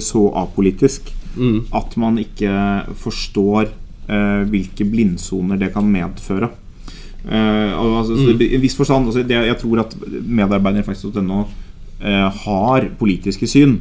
[0.00, 1.58] så apolitisk mm.
[1.74, 2.52] at man ikke
[2.98, 3.70] forstår
[4.08, 6.50] uh, hvilke blindsoner det kan medføre.
[7.24, 8.44] Uh, altså, mm.
[8.46, 13.78] I viss forstand altså, det, Jeg tror at medarbeidere i faktisk.no uh, har politiske syn,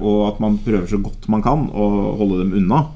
[0.00, 2.86] og at man prøver så godt man kan å holde dem unna.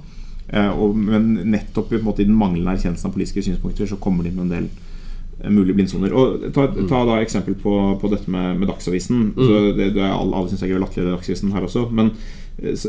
[0.79, 4.45] Og, men nettopp måte, i den manglende erkjennelsen av politiske synspunkter så kommer de med
[4.45, 4.69] en del
[5.45, 6.15] mulige blindsoner.
[6.17, 6.87] Og Ta, mm.
[6.89, 9.33] ta da eksempel på, på dette med, med Dagsavisen.
[9.35, 9.35] Mm.
[9.37, 11.89] Så det, det er, alle syns jeg er latterlig Dagsavisen her også.
[11.93, 12.15] Men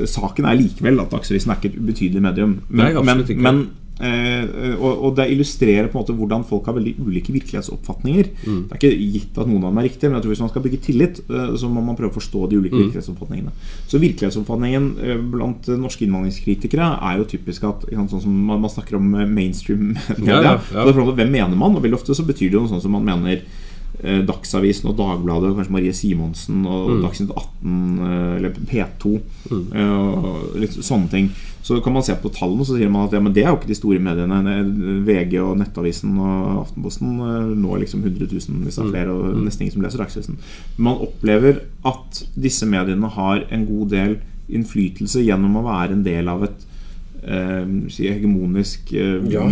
[0.07, 2.59] saken er likevel at Dagsavisen er ikke et ubetydelig medium.
[2.69, 6.93] Men, men, men Eh, og, og, det illustrerer på en måte hvordan folk har veldig
[7.01, 8.29] ulike virkelighetsoppfatninger.
[8.45, 8.59] Mm.
[8.67, 10.51] Det er ikke gitt at noen av dem er riktige, men jeg tror hvis man
[10.53, 12.83] skal bygge tillit, eh, så må man prøve å forstå de ulike mm.
[12.85, 13.53] virkelighetsoppfatningene.
[13.89, 18.99] Så virkelighetsoppfatningen eh, blant norske innvandringskritikere er jo typisk at sånn som man, man snakker
[18.99, 20.57] om mainstream media.
[20.57, 21.07] Ja, ja, ja.
[21.17, 21.77] Hvem mener man?
[21.77, 23.65] Og veldig ofte så betyr det noe sånt som man mener eh,
[23.97, 26.99] Dagsavisen og Dagbladet, kanskje Marie Simonsen og mm.
[27.01, 29.13] Dagsnytt 18 eh, eller P2.
[29.49, 29.63] Mm.
[29.73, 30.27] Eh,
[30.61, 31.31] litt sånne ting.
[31.65, 33.57] Så kan man se på tallene så sier man at ja, men det er jo
[33.57, 34.61] ikke de store mediene.
[35.07, 38.93] VG og Nettavisen og Aftenposten eh, når liksom 100 000 hvis det er mm.
[38.93, 40.39] flere, og nesten ingen som leser Dagsavisen.
[40.77, 44.17] Man opplever at disse mediene har en god del
[44.47, 46.66] innflytelse gjennom å være en del av et
[47.23, 47.63] eh,
[47.97, 49.43] hegemonisk eh, ja.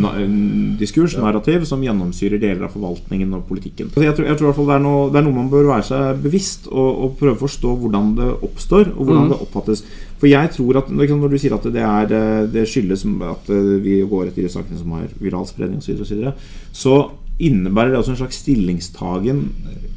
[0.79, 3.91] diskurs, narrativ, som gjennomsyrer deler av forvaltningen og politikken.
[3.93, 6.23] Så jeg tror, jeg tror det, er noe, det, er noe, man bør være seg
[6.23, 9.33] bevisst og, og, prøve å forstå hvordan det oppstår, og hvordan mm.
[9.33, 9.85] det oppfattes.
[10.21, 13.53] For jeg tror at liksom, Når du sier at det, er, eh, det skyldes at
[13.83, 16.35] vi går etter de sakene som har viralspredning osv., så, videre,
[16.75, 16.99] så
[17.43, 19.41] innebærer det også en slags stillingstagen,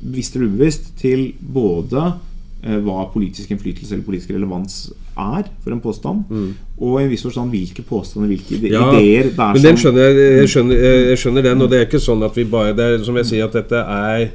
[0.01, 2.09] bevisst eller ubevisst, til både
[2.59, 4.81] hva politisk innflytelse eller politisk relevans
[5.19, 6.25] er for en påstand.
[6.31, 6.51] Mm.
[6.79, 10.05] Og i en viss forstand hvilke påstander, hvilke ja, ideer det er men den skjønner
[10.07, 12.87] jeg, jeg, skjønner, jeg skjønner den, og det er ikke sånn at vi bare Det
[12.87, 14.29] er som jeg sier, at dette er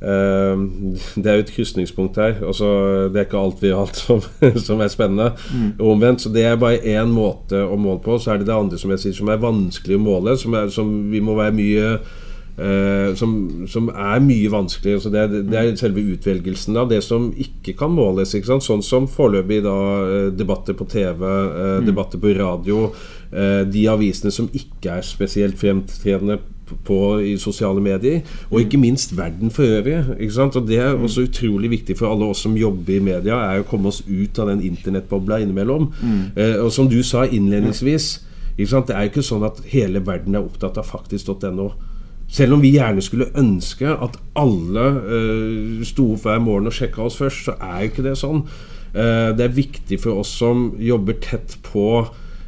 [0.00, 0.64] uh,
[1.16, 2.36] det er jo et krysningspunkt her.
[2.40, 2.68] Altså,
[3.12, 4.22] det er ikke alt vi har hatt som,
[4.68, 5.32] som er spennende.
[5.52, 5.72] Mm.
[5.92, 6.24] Omvendt.
[6.24, 8.18] Så det er bare én måte å måle på.
[8.18, 10.36] Så er det det andre som jeg sier som er vanskelig å måle.
[10.40, 11.90] Som, er, som vi må være mye
[12.56, 14.94] Uh, som, som, er mye vanskelig.
[14.96, 18.32] Altså det, er, det, er, selve utvelgelsen av det som ikke kan måles.
[18.32, 21.86] Ikke sånn som foreløpig da uh, debatter på TV, uh, mm.
[21.88, 22.90] debatter på radio.
[23.66, 26.38] de avisene som ikke er spesielt fremtredende
[26.86, 28.22] på, i sosiale medier.
[28.48, 29.98] Og ikke minst verden for øvrig.
[30.46, 33.66] Og Det er også utrolig viktig for alle oss som jobber i media, er å
[33.68, 35.90] komme oss ut av den internettbobla innimellom.
[36.00, 36.22] Mm.
[36.62, 38.22] og som du sa innledningsvis,
[38.56, 41.72] det er jo ikke sånn at hele verden er opptatt av faktisk.no.
[42.28, 47.06] Selv om vi gjerne skulle ønske at alle uh, sto opp hver morgen og sjekka
[47.06, 48.42] oss først, så er jo ikke det sånn.
[48.96, 51.86] Uh, det er viktig for oss som jobber tett på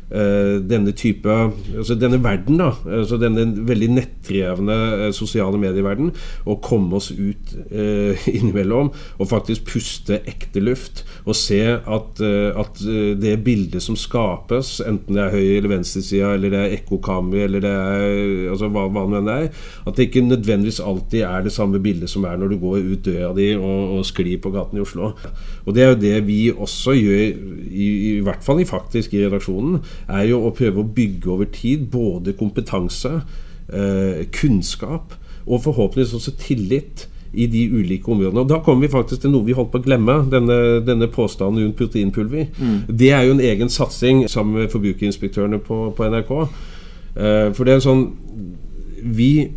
[0.09, 2.71] denne type Altså denne verden, da.
[3.01, 6.13] Altså denne veldig nettdrevne uh, sosiale medieverden.
[6.49, 11.05] Og komme oss ut eh, innimellom og faktisk puste ekte luft.
[11.29, 12.81] Og se at, at
[13.21, 17.65] det bildet som skapes, enten det er høyre- eller venstresida, eller det er ekkokammer, eller
[17.65, 19.49] det er altså hva, hva det er,
[19.87, 23.05] at det ikke nødvendigvis alltid er det samme bildet som er når du går ut
[23.07, 25.13] døra di og, og sklir på gaten i Oslo.
[25.67, 27.25] Og det er jo det vi også gjør,
[27.69, 31.49] i, i hvert fall i faktisk i redaksjonen er jo å prøve å bygge over
[31.53, 33.21] tid både kompetanse,
[33.73, 35.15] eh, kunnskap
[35.47, 38.41] og forhåpentligvis også tillit i de ulike områdene.
[38.41, 41.65] Og Da kommer vi faktisk til noe vi holdt på å glemme, denne, denne påstanden
[41.65, 42.47] rundt proteinpulver.
[42.59, 42.99] Mm.
[42.99, 46.33] Det er jo en egen satsing sammen med forbrukerinspektørene på, på NRK.
[47.17, 48.09] Eh, for det er en sånn
[48.99, 49.49] Vi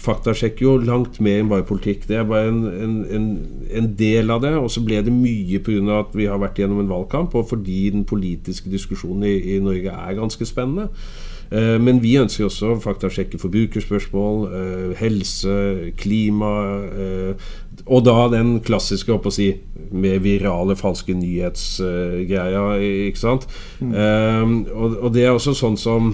[0.00, 2.06] faktasjekker jo langt mer enn bare politikk.
[2.08, 3.26] Det er bare en, en, en,
[3.80, 4.54] en del av det.
[4.58, 6.00] Og så ble det mye pga.
[6.00, 9.92] at vi har vært gjennom en valgkamp, og fordi den politiske diskusjonen i, i Norge
[9.92, 10.88] er ganske spennende.
[11.50, 16.54] Eh, men vi ønsker også faktasjekke forbrukerspørsmål, eh, helse, klima.
[16.86, 17.34] Eh,
[17.86, 19.52] og da den klassiske å si,
[19.90, 22.64] med virale, falske nyhetsgreia.
[23.10, 23.48] ikke sant?
[23.80, 24.66] Mm.
[24.70, 26.12] Og, og det er også sånn som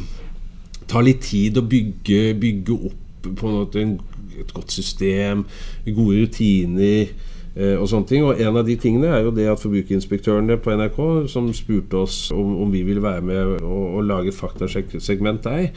[0.88, 3.96] tar litt tid å bygge, bygge opp på en
[4.40, 5.44] et godt system,
[5.86, 7.06] gode rutiner
[7.56, 8.24] eh, og sånne ting.
[8.26, 10.98] Og en av de tingene er jo det at forbrukerinspektørene på NRK,
[11.32, 15.70] som spurte oss om, om vi ville være med og, og lage et faktasegment der,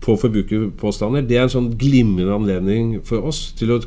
[0.00, 3.78] på forbrukerpåstander, det er en sånn glimrende anledning for oss til å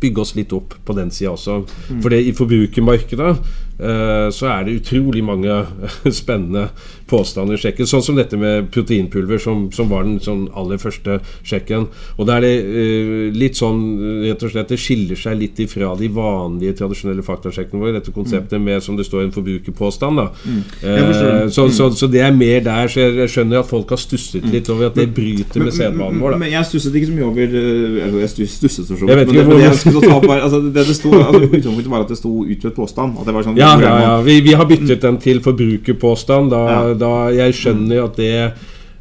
[0.00, 1.60] bygge oss litt opp på den sida også.
[1.90, 1.98] Mm.
[2.00, 3.34] For det i forbrukermarkedet
[3.78, 5.60] så er det utrolig mange
[6.20, 6.68] spennende
[7.08, 7.88] påstander i sjekken.
[7.88, 11.88] Sånn som dette med proteinpulver, som, som var den sånn aller første sjekken.
[12.18, 13.80] Og da er det uh, litt sånn
[14.26, 17.94] rett og slett Det skiller seg litt ifra de vanlige, tradisjonelle faktasjekkene våre.
[17.98, 18.66] Dette konseptet mm.
[18.68, 20.24] med, som det står, en forbrukerpåstand.
[20.44, 21.50] mm.
[21.54, 22.92] så, så, så, det er mer der.
[22.92, 24.52] Så jeg, skjønner at folk har stusset mm.
[24.52, 26.36] litt over at det bryter med sedvanen vår.
[26.36, 26.42] Da.
[26.44, 29.08] Men jeg stusset ikke så mye over eller Jeg stusset så vidt.
[29.08, 32.20] Men det, det, jeg skulle ta opp altså, det, det sto, altså, var at det
[32.20, 33.16] sto utbredt påstand.
[33.20, 34.16] At det var sånn ja, ja, ja.
[34.24, 36.96] Vi, vi, har byttet den til forbrukerpåstand, da, ja.
[36.98, 38.32] da jeg skjønner at det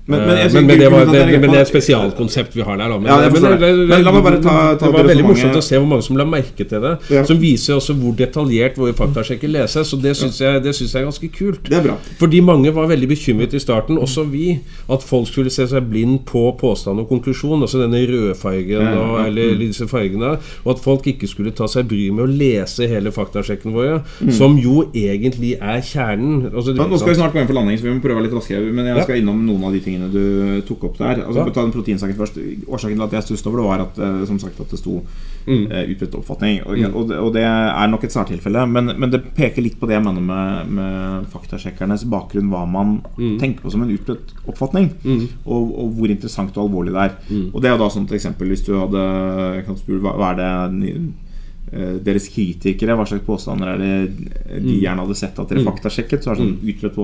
[0.07, 2.77] men, men, jeg, men, men, det, var, det, men, det, er et spesialkonsept vi har
[2.79, 2.91] der.
[2.93, 2.97] Da.
[3.01, 5.89] Men, ja, men, la meg bare ta, ta Det var veldig morsomt å se hvor
[5.89, 6.93] mange som la merke til det.
[7.11, 7.25] Ja.
[7.27, 9.91] Som viser også hvor detaljert våre faktasjekker leses.
[9.91, 11.59] Og det syns jeg, jeg, er ganske kult.
[11.67, 14.53] Det er bra Fordi mange var veldig bekymret i starten, også vi,
[14.87, 17.59] at folk skulle se seg blind på påstand og konklusjon.
[17.67, 20.37] Altså denne rødfargen og, eller disse fargene.
[20.63, 24.31] Og at folk ikke skulle ta seg bryet med å lese hele faktasjekken våre, mm.
[24.39, 26.47] som jo egentlig er kjernen.
[26.53, 28.71] Altså, nå skal vi snart gå inn for landing, så vi må prøve litt raskere.
[28.71, 31.23] Men jeg skal innom noen av de tingene tingene du tok opp der.
[31.25, 31.53] Altså, ja.
[31.53, 32.37] ta den proteinsaken først
[32.67, 34.99] Årsaken til at jeg stusset over det, var at, eh, som sagt, at det sto
[34.99, 35.65] mm.
[35.71, 36.61] uh, utbredt oppfatning.
[36.65, 36.93] Og, mm.
[36.93, 39.97] og, det, og, det, er nok et særtilfelle, men, men, det peker litt på det
[39.97, 42.51] jeg mener med, med faktasjekkernes bakgrunn.
[42.53, 43.37] Hva man mm.
[43.41, 45.23] tenker på som en utbredt oppfatning, mm.
[45.45, 47.15] og, og, hvor interessant og alvorlig det er.
[47.29, 47.47] Mm.
[47.53, 49.05] Og det er da sånn til eksempel hvis du hadde
[49.67, 50.91] kan spørre, hva, hva er det
[51.71, 54.79] eh, deres kritikere, hva slags påstander er det de mm.
[54.79, 56.23] gjerne hadde sett at dere faktasjekket?
[56.23, 56.97] Så er det sånn utbredt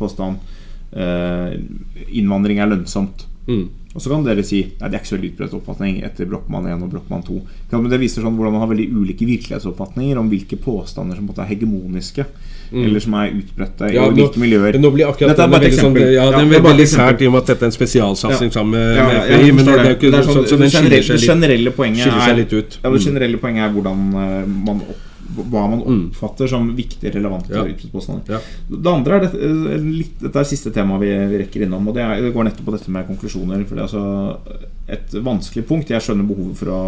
[0.00, 0.58] påstand,
[0.90, 3.26] innvandring er lønnsomt.
[3.46, 3.68] Mm.
[3.90, 6.84] Og så kan dere si Nei, det er ikke så utbredt oppfatning etter Brochmann 1
[6.86, 7.40] og Brochmann 2.
[7.72, 11.50] Men det viser sånn hvordan man har veldig ulike virkelighetsoppfatninger om hvilke påstander som er
[11.50, 12.26] hegemoniske.
[12.70, 12.84] Mm.
[12.84, 14.78] Eller som er utbredte ja, i hvilke miljøer.
[14.78, 16.06] Nå blir akkurat dette er bare et sånn- eksempel.
[16.06, 18.54] Sånn, ja, det er veldig sært i og med at dette er en spesialsatsing ja.
[18.60, 19.52] sammen med, ja, ja, FI.
[19.58, 22.36] Men det, er ikke det er sånn, så, så skiller seg litt, generelle poenget seg
[22.38, 22.78] litt ut.
[22.78, 26.00] Ja, det generelle poenget er hvordan uh, man opp hva man mm.
[26.10, 27.62] oppfatter som viktige, relevante ja.
[27.64, 28.34] utbyttepåstander.
[28.34, 28.40] Ja.
[28.70, 31.88] Det andre er dette, eh, litt, dette er siste temaet vi, vi, rekker innom.
[31.90, 33.62] Og det, er, det, går nettopp på dette med konklusjoner.
[33.68, 35.92] For det er altså et vanskelig punkt.
[35.94, 36.80] Jeg skjønner behovet for å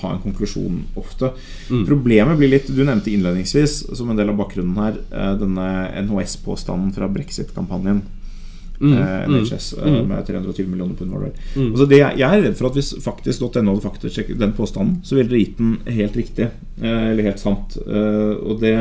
[0.00, 1.32] ha en konklusjon ofte.
[1.70, 1.84] Mm.
[1.88, 5.68] Problemet blir litt Du nevnte innledningsvis, som en del av bakgrunnen her, eh, denne
[6.04, 8.02] NHS-påstanden fra brexit-kampanjen.
[8.80, 11.12] Mm, eh, NHS mm, eh, med 320 millioner pund.
[11.54, 11.70] Mm.
[11.70, 15.30] Altså det, jeg er redd for at hvis faktisk.no hadde faktasjekket den påstanden, så ville
[15.30, 16.50] dere gitt den helt riktig.
[16.82, 17.78] Eh, eller helt sant.
[17.84, 18.74] Og det,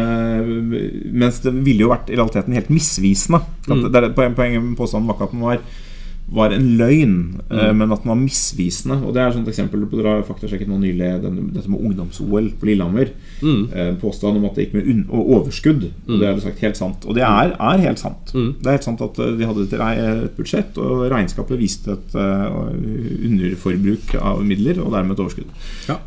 [1.13, 3.43] mens det ville jo vært i realiteten helt misvisende.
[3.69, 3.87] Mm.
[3.93, 5.65] Poenget med påstanden var ikke at den var
[6.33, 7.15] var en løgn,
[7.49, 7.77] eh, mm.
[7.77, 8.97] men at den var misvisende.
[9.05, 12.49] Og Det er et eksempel på Dere har faktasjekket noe nylig den, dette med ungdoms-OL
[12.59, 13.11] på Lillehammer.
[13.43, 13.61] Mm.
[13.69, 15.85] Eh, påstand om at det gikk med overskudd.
[16.07, 16.17] Mm.
[16.19, 17.05] det er det sagt helt sant.
[17.05, 18.33] Og det er, er helt sant.
[18.33, 18.49] Mm.
[18.59, 24.15] Det er helt sant at eh, de hadde et budsjett, og regnskapet viste et underforbruk
[24.19, 25.49] av midler, og dermed et overskudd.
[25.89, 25.99] Ja.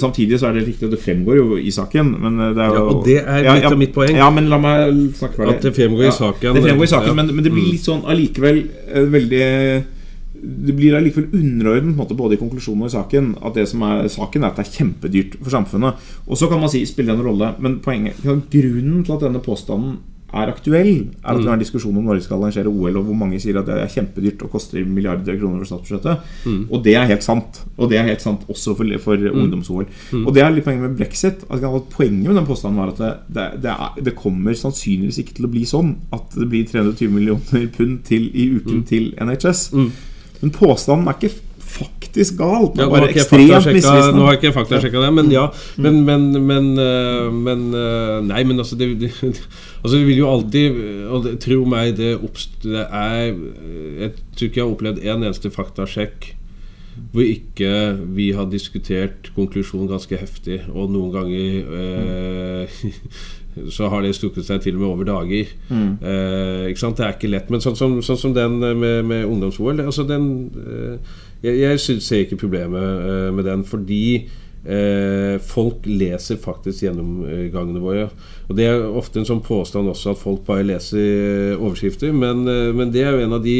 [0.00, 2.14] Samtidig så er det riktig at det fremgår jo i saken.
[2.22, 4.16] Men det er jo, ja, og det er litt ja, av mitt poeng.
[4.16, 5.56] Ja, men la meg snakke ferdig.
[5.58, 6.56] At det fremgår i saken.
[6.56, 7.72] Det fremgår i saken, men, men, det blir mm.
[7.74, 8.62] litt sånn allikevel
[9.12, 9.44] veldig
[10.36, 14.44] det blir allikevel underordnet både i konklusjonen og i saken at det som er saken
[14.44, 16.02] er at det er kjempedyrt for samfunnet.
[16.26, 19.42] Og så kan man si spiller det en rolle, men poenget grunnen til at denne
[19.44, 19.96] påstanden
[20.40, 20.90] er aktuell,
[21.22, 23.58] er at vi har en diskusjon om Norge skal arrangere OL, og hvor mange sier
[23.60, 26.32] at det er kjempedyrt og koster milliarder av kroner for statsbudsjettet.
[26.46, 26.62] Mm.
[26.70, 27.62] Og det er helt sant.
[27.76, 29.38] Og det er helt sant også for, for mm.
[29.42, 29.86] ungdoms-OL.
[30.12, 30.26] Mm.
[30.26, 31.46] Og det er litt poenget med brexit.
[31.50, 31.64] At
[31.94, 35.48] poenget med den påstanden var at det, det, det, er, det, kommer sannsynligvis ikke til
[35.48, 38.86] å bli sånn at det blir 320 millioner pund til i uken mm.
[38.90, 39.68] til NHS.
[39.76, 39.90] Mm.
[40.42, 41.45] Men påstanden er ikke
[41.76, 44.14] faktisk galt, Ja, bare ekstremt misvisende.
[44.16, 45.46] Nå har ikke jeg faktasjekka det, men ja.
[45.76, 45.82] Mm.
[45.86, 49.12] Men, men, men, eh, men eh, Nei, men altså det, det,
[49.82, 50.80] altså det vil jo alltid
[51.12, 52.16] og Tro meg, det,
[52.64, 56.32] det er Jeg tror ikke jeg har opplevd en eneste faktasjekk
[57.12, 57.70] hvor ikke
[58.16, 62.76] vi har diskutert konklusjonen ganske heftig, og noen ganger eh,
[63.76, 65.52] så har det stukket seg til og med over dager.
[65.68, 65.92] Mm.
[66.00, 66.98] Eh, ikke sant?
[66.98, 67.52] Det er ikke lett.
[67.52, 70.28] Men sånn, som, sånn som den med, med ungdoms-OL altså den,
[70.60, 74.28] eh, Jeg, jeg synes, ser ikke problemet eh, med den, fordi
[74.64, 78.08] eh, folk leser faktisk gjennomgangene våre.
[78.48, 82.72] Og Det er ofte en sånn påstand også at folk bare leser overskrifter, men, eh,
[82.76, 83.58] men det er jo en av de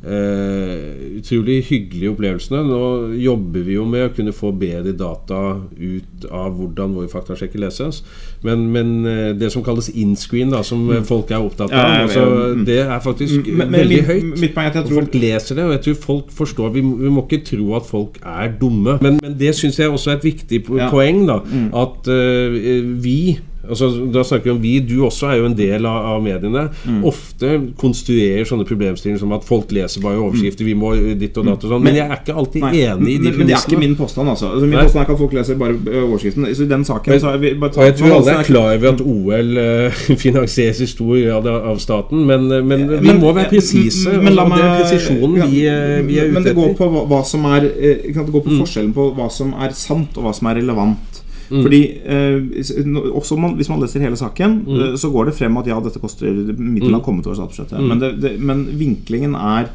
[0.00, 2.62] Uh, utrolig hyggelige opplevelsene.
[2.64, 5.40] Nå jobber vi jo med å kunne få bedre data
[5.76, 7.98] ut av hvordan våre faktasjekker leses.
[8.40, 11.04] Men, men uh, det som kalles in-screen, da som mm.
[11.08, 12.64] folk er opptatt av, ja, altså, mm.
[12.70, 14.46] det er faktisk men, veldig høyt.
[14.48, 17.26] Er at jeg tror Folk leser det, og jeg tror folk forstår Vi, vi må
[17.26, 18.96] ikke tro at folk er dumme.
[19.04, 21.26] Men, men det syns jeg også er et viktig poeng.
[21.28, 21.70] da mm.
[21.76, 22.56] At uh,
[23.04, 23.20] vi
[23.68, 24.72] altså, Da snakker vi om vi.
[24.80, 26.66] Du også er jo en del av, av mediene.
[26.84, 27.02] Mm.
[27.10, 30.66] Ofte konstruerer sånne problemstillinger som at folk leser bare overskrifter.
[30.66, 31.84] Vi må ditt og datt og sånn.
[31.84, 33.34] Men jeg er ikke alltid nei, enig i de.
[33.36, 34.52] Men det er ikke min påstand, altså.
[34.54, 34.86] altså min nei.
[34.86, 36.48] påstand er ikke at folk leser bare overskriften.
[36.56, 38.74] Så i den saken men, så er vi bare Og jeg tror alle er klar
[38.74, 43.12] over at OL uh, finansieres i stor grad av, av staten, men, men ja, vi
[43.12, 44.16] men, må være presise.
[44.20, 46.36] Men, og det er presisjonen vi, uh, vi, er ute etter.
[46.36, 48.60] Men det går på hva, som er Det går på mm.
[48.62, 51.20] forskjellen på hva som er sant, og hva som er relevant.
[51.50, 51.62] Mm.
[51.64, 54.80] Fordi eh, også man, Hvis man leser hele saken, mm.
[54.80, 57.06] Eh, så går det frem at ja, dette koster midlene har mm.
[57.06, 57.82] kommet over statsbudsjettet.
[57.82, 59.70] Men, det, det, men vinklingen er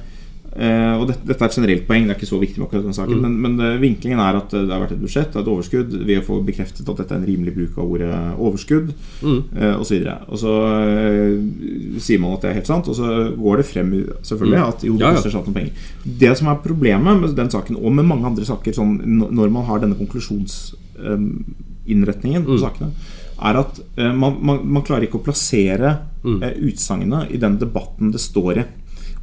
[0.56, 2.86] Uh, og dette, dette, er et generelt poeng, det er ikke så viktig med akkurat
[2.88, 3.18] den saken.
[3.20, 3.24] Mm.
[3.26, 5.98] Men, men uh, vinklingen er at uh, det har vært et budsjett, det et overskudd.
[6.08, 9.42] Vi har fått bekreftet at dette er en rimelig bruk av ordet overskudd, mm.
[9.52, 9.98] uh, osv.
[10.00, 10.54] Og, og så
[12.06, 14.70] sier man at det er helt sant, og så går det frem selvfølgelig mm.
[14.70, 15.92] at jo, det koster staten penger.
[16.24, 18.96] Det som er problemet med den saken, og med mange andre saker, sånn,
[19.26, 20.62] når man har denne konklusjons
[21.92, 22.62] innretningen på mm.
[22.62, 22.92] sakene,
[23.36, 25.92] er at eh, man, man, man, klarer ikke å plassere
[26.24, 26.40] mm.
[26.40, 28.66] uh, utsagnene i den debatten det står i.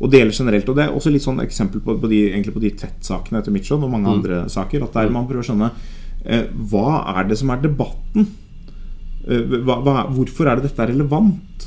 [0.03, 0.69] Og det gjelder generelt.
[0.69, 3.69] Og det er også litt sånn eksempel på, på de, på de tettsakene etter mitt
[3.69, 4.15] skjønn, og mange mm.
[4.17, 4.85] andre saker.
[4.87, 5.73] At der man prøver å skjønne
[6.25, 8.31] eh, hva er det som er debatten?
[9.23, 11.67] Hva, hva, hvorfor er det dette er relevant?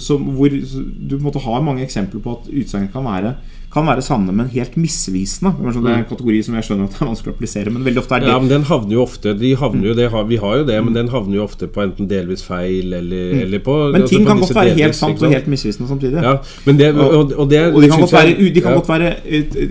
[0.00, 3.34] Så, hvor, du måtte ha mange eksempler på at utsagn kan være
[3.72, 5.54] kan være sanne, men helt misvisende.
[5.56, 6.08] Det er en mm.
[6.10, 7.72] kategori som jeg skjønner at det er vanskelig å applisere.
[7.72, 10.08] Men veldig ofte er det Ja, men den havner jo ofte de havner jo, det,
[10.28, 13.40] Vi har jo det, men den havner jo ofte på enten delvis feil eller, mm.
[13.46, 16.20] eller på Men altså ting kan godt være helt sant og helt misvisende samtidig.
[16.20, 16.34] Ja,
[16.66, 18.82] men det, og, og, det, og de kan godt være, de kan ja.
[18.82, 19.14] godt være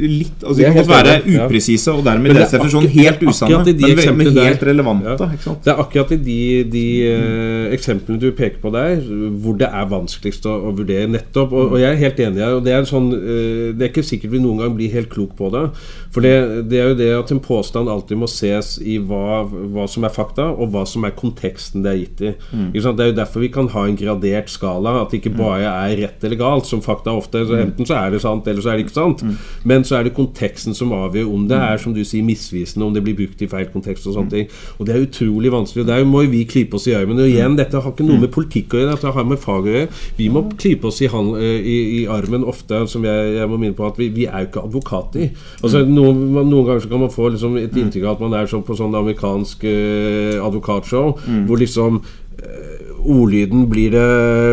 [0.02, 4.42] litt altså De kan godt være upresise og dermed deres definisjon helt usanne, men, men
[4.42, 5.14] helt relevante.
[5.14, 5.56] Ja.
[5.62, 6.40] Det er akkurat i de,
[6.74, 8.98] de uh, eksemplene du peker på der,
[9.44, 11.54] hvor det er vanskeligst å, å vurdere nettopp.
[11.54, 12.44] Og, og, jeg er helt enig.
[12.58, 15.12] Og det er en sånn uh, det er ikke sikkert vi noen gang blir helt
[15.12, 15.66] klok på det.
[16.12, 19.88] For det, det, er jo det at en påstand alltid må ses i hva, hva,
[19.92, 22.34] som er fakta, og hva som er konteksten det er gitt i.
[22.52, 22.70] Mm.
[22.74, 24.98] Det er jo derfor vi kan ha en gradert skala.
[25.02, 25.40] At det ikke mm.
[25.40, 27.62] bare er rett eller galt, som fakta ofte så mm.
[27.62, 29.24] Enten så er det sant, eller så er det ikke sant.
[29.24, 29.36] Mm.
[29.70, 32.96] Men så er det konteksten som avgjør om det er som du sier misvisende, om
[32.96, 34.50] det blir brukt i feil kontekst og sånne ting.
[34.80, 35.86] Og det er utrolig vanskelig.
[35.86, 37.22] Og der må vi klype oss i armen.
[37.22, 39.76] Og igjen, dette har ikke noe med politikk å gjøre, dette har med fag å
[39.76, 39.92] gjøre.
[40.20, 43.60] Vi må klype oss i, hand, eh, i, i armen ofte, som jeg, jeg må
[43.62, 45.30] minne på på at vi, vi er jo ikke advokater.
[45.62, 45.94] Altså, mm.
[45.96, 47.84] noen, noen, ganger så kan man få liksom, et mm.
[47.86, 51.46] inntrykk av at man er sånn på sånn amerikansk uh, advokatshow, mm.
[51.50, 54.04] hvor liksom uh, ordlyden blir det,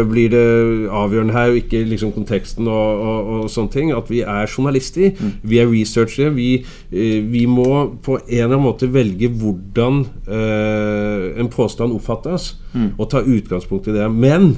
[0.08, 0.44] blir det,
[0.94, 3.92] avgjørende her, og ikke liksom konteksten og, og, og, sånne ting.
[3.92, 5.12] At vi er journalister.
[5.18, 5.34] Mm.
[5.52, 6.32] Vi er researchere.
[6.38, 7.68] Vi, uh, vi, må
[8.04, 12.90] på en eller annen måte velge hvordan en påstand oppfattes, mm.
[12.98, 14.08] og ta utgangspunkt i det.
[14.12, 14.52] Men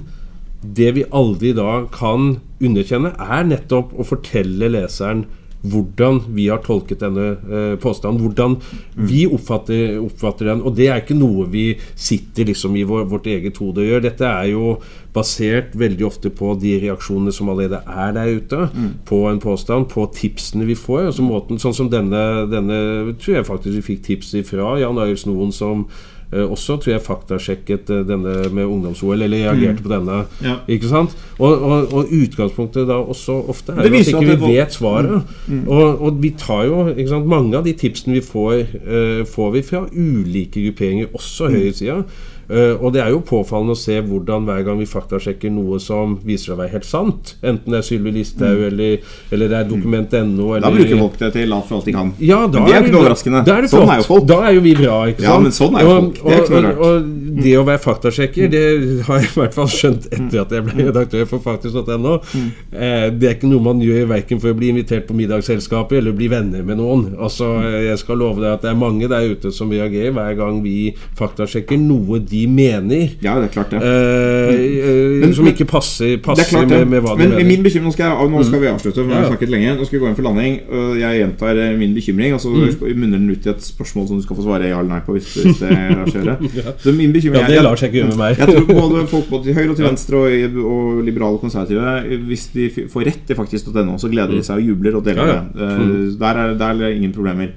[0.60, 5.24] det vi aldri da kan underkjenne, er nettopp å fortelle leseren
[5.60, 8.22] hvordan vi har tolket denne eh, påstanden.
[8.24, 8.56] Hvordan
[8.96, 10.62] vi oppfatter, oppfatter, den.
[10.64, 14.04] Og det er ikke noe vi sitter liksom i vår, vårt eget hode og gjør.
[14.06, 14.78] Dette er jo
[15.14, 18.62] basert veldig ofte på de reaksjonene som allerede er der ute.
[18.72, 18.92] Mm.
[19.08, 21.10] På en påstand, på tipsene vi får.
[21.10, 22.80] Altså måten, sånn som denne, denne
[23.20, 25.84] tror jeg faktisk vi fikk tips ifra Jan Arild Snoen som
[26.32, 29.82] også tror jeg faktasjekket eh, denne med ungdoms-OL, eller reagerte mm.
[29.82, 30.18] på denne.
[30.44, 30.56] Ja.
[30.70, 31.16] Ikke sant?
[31.38, 35.22] Og, og, og, utgangspunktet da også ofte er jo at ikke vi vet svaret.
[35.46, 35.54] Mm.
[35.54, 35.68] Mm.
[35.68, 39.50] Og, og, vi tar jo ikke sant, Mange av de tipsene vi får, uh, får
[39.56, 41.56] vi fra ulike grupperinger, også mm.
[41.56, 42.02] høyresida.
[42.50, 46.16] Uh, og det er jo påfallende å se hvordan hver gang vi faktasjekker noe som
[46.26, 48.66] viser seg å være helt sant, enten det er Sylvi Listhaug mm.
[48.70, 52.12] eller, eller, det er dokument.no Da bruker folk det til alt for alt de kan.
[52.18, 53.44] Ja, men det er jo ikke noe overraskende.
[53.46, 54.26] Er det sånn er jo folk.
[54.30, 55.30] Da er jo vi bra, ikke sant?
[55.30, 56.20] Ja, men sånn er jo folk.
[56.20, 56.80] Det er ikke og, rart.
[56.80, 58.64] og, og, og det å være faktasjekker, det
[59.06, 62.16] har jeg i hvert fall skjønt etter at jeg ble redaktør for faktisk.no.
[62.34, 66.16] Eh, det er ikke noe man gjør verken for å bli invitert på middagsselskapet eller
[66.16, 67.06] bli venner med noen.
[67.18, 70.60] Altså, Jeg skal love deg at det er mange der ute som reagerer hver gang
[70.64, 73.10] vi faktasjekker noe de mener.
[73.22, 73.80] Ja, det er klart det.
[73.82, 76.78] Eh, eh, Men- som men- ikke passer, er passer klart det.
[76.78, 77.44] med, med hva de Men mener.
[77.44, 79.76] min bekymring Nå skal, jeg, nå skal vi avslutte, for vi har snakket lenge.
[79.78, 80.60] Nå skal vi gå inn for landing.
[81.00, 84.22] Jeg gjentar eh, min bekymring, og så munner den ut i et spørsmål som du
[84.22, 85.12] skal få svare ja eller nei på.
[85.18, 86.74] Hvis, hvis det lar seg gjøre.
[86.84, 88.38] Så min bekymring Ja, det lar seg ikke gjøre med meg.
[88.38, 92.20] Jeg tror både folk både til høyre og til venstre og, og liberale og konservative
[92.26, 95.34] Hvis de får rett i faktisk.no, så gleder de seg og jubler og deler Ja,
[95.34, 95.40] ja.
[95.54, 95.70] det.
[95.70, 97.48] Eh, Der, er, der er ingen problemer.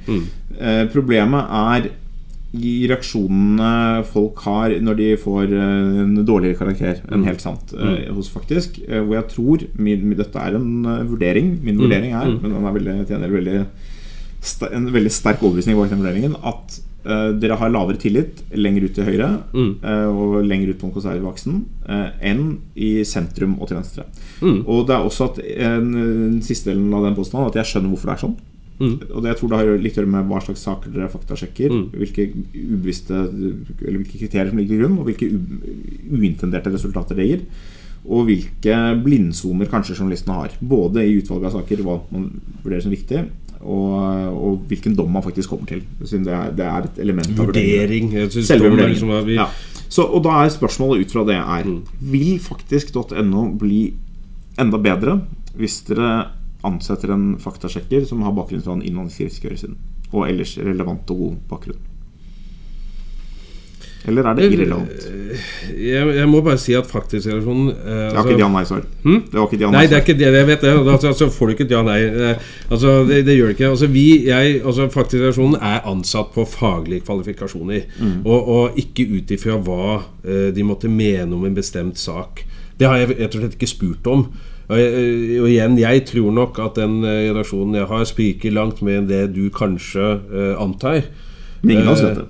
[0.60, 1.90] Eh, Problemet er
[2.54, 8.14] i reaksjonene folk har når de får eh, en dårligere karakter enn helt sant mm.
[8.14, 8.78] hos faktisk.
[8.88, 11.56] eh, Hvor jeg tror min, min, Dette er en eh, vurdering.
[11.66, 13.58] Min vurdering er, men den er veldig, tjener veldig
[14.76, 16.78] en veldig sterk overbevisning bak den vurderingen at
[17.08, 19.70] uh, dere har lavere tillit lenger ut til høyre Mm.
[19.84, 24.04] eh, og lenger ut på den konservative aksen uh, enn i sentrum og til venstre.
[24.41, 24.66] Mm.
[24.68, 27.93] Og det er også at en, den siste delen av den påstanden at jeg skjønner
[27.93, 28.36] hvorfor det er sånn.
[28.84, 28.96] Mm.
[29.14, 31.72] Og det jeg tror det har litt å gjøre med hva slags saker dere faktasjekker.
[31.74, 31.86] Mm.
[32.02, 37.28] Hvilke ubevisste Eller hvilke kriterier som ligger til grunn, og hvilke u uintenderte resultater det
[37.30, 37.46] gir.
[38.04, 38.76] Og hvilke
[39.06, 40.58] blindsoner kanskje journalistene har.
[40.60, 42.30] Både i utvalget av saker, hva man
[42.64, 43.22] vurderer som viktig,
[43.64, 43.94] og,
[44.36, 45.84] og hvilken dom man faktisk kommer til.
[46.04, 47.46] Siden det er, det er et element av.
[47.48, 48.10] Vurdering.
[48.34, 48.98] Selve er vurderingen.
[48.98, 49.48] liksom vi- ja.
[49.94, 51.84] Så, og da er spørsmålet ut fra det er Mm.
[52.12, 53.94] Vil faktisk.no bli
[54.60, 55.22] enda bedre
[55.56, 56.28] hvis dere
[56.64, 59.78] ansetter en faktasjekker som har bakgrunn fra en innvandringskrigskøyresiden,
[60.14, 61.82] og ellers relevant og god bakgrunn?
[64.03, 65.03] Eller er det irrelevant?
[65.80, 68.82] Jeg, jeg må bare si at faktisk-relasjonen eh, Det var altså- ikke et ja-nei-svar.
[69.03, 70.34] Det var ikke et Nei, det er ikke det.
[70.34, 70.74] Jeg vet det.
[70.74, 73.70] Altså, altså får du ikke et ja-nei eh, Altså, det, det gjør det ikke.
[73.70, 77.86] Altså, vi, jeg, altså, Faktisk-relasjonen er ansatt på faglige kvalifikasjoner,
[78.26, 82.43] og, og ikke ut ifra hva eh, de måtte mene om en bestemt sak.
[82.80, 84.28] Det har jeg rett og slett ikke spurt om.
[84.70, 84.78] Og,
[85.43, 89.09] og igjen, jeg tror nok at den eh, redaksjonen jeg har, spriker langt mer enn
[89.09, 91.03] det du kanskje uh, antar.
[91.64, 92.30] Men ingen av oss Eh, vet det.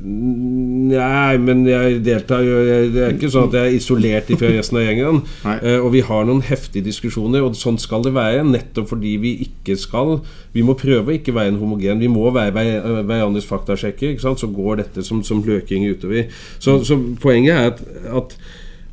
[0.00, 2.54] Nei, men jeg deltar jo
[2.88, 5.20] Det er ikke sånn at jeg er isolert fra resten av gjengen.
[5.60, 8.46] Eh, og vi har noen heftige diskusjoner, og sånn skal det være.
[8.48, 10.20] Nettopp fordi vi ikke skal
[10.54, 12.00] Vi må prøve å ikke være en homogen.
[12.00, 14.16] Vi må være hver- eh, hverandres faktasjekker.
[14.22, 16.30] Så går dette som, som løking utover.
[16.58, 17.84] Så, så poenget er at,
[18.22, 18.36] at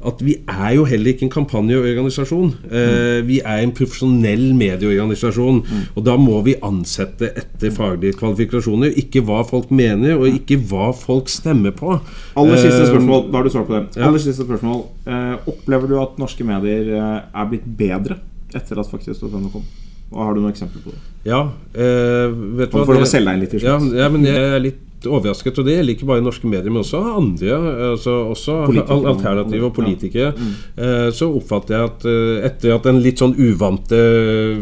[0.07, 2.51] at vi er jo heller ikke en kampanjeorganisasjon.
[2.71, 5.59] Eh, vi er en profesjonell medieorganisasjon.
[5.97, 8.93] Og da må vi ansette etter faglige kvalifikasjoner.
[9.01, 11.97] Ikke hva folk mener, og ikke hva folk stemmer på.
[12.39, 13.27] Aller siste Eh, spørsmål.
[13.31, 13.83] Da har du svart på det.
[13.99, 14.07] ja.
[14.07, 18.17] Aller siste spørsmål eh, Opplever du at norske medier er blitt bedre
[18.55, 19.63] etter at faktisk.no kom?
[20.11, 20.99] Og Har du noen eksempler på det?
[21.27, 21.41] Ja.
[21.75, 22.31] Eh,
[22.61, 24.61] vet du hva får lov å selge deg litt til Ja, ja, men jeg er
[24.63, 27.57] litt overrasket, og det gjelder ikke bare norske medier, men også andre.
[27.91, 29.11] Altså, også Politikere.
[29.11, 30.31] alternative og politikere.
[30.33, 30.53] Mm.
[30.83, 33.99] Eh, så oppfatter jeg at eh, etter at en litt sånn uvante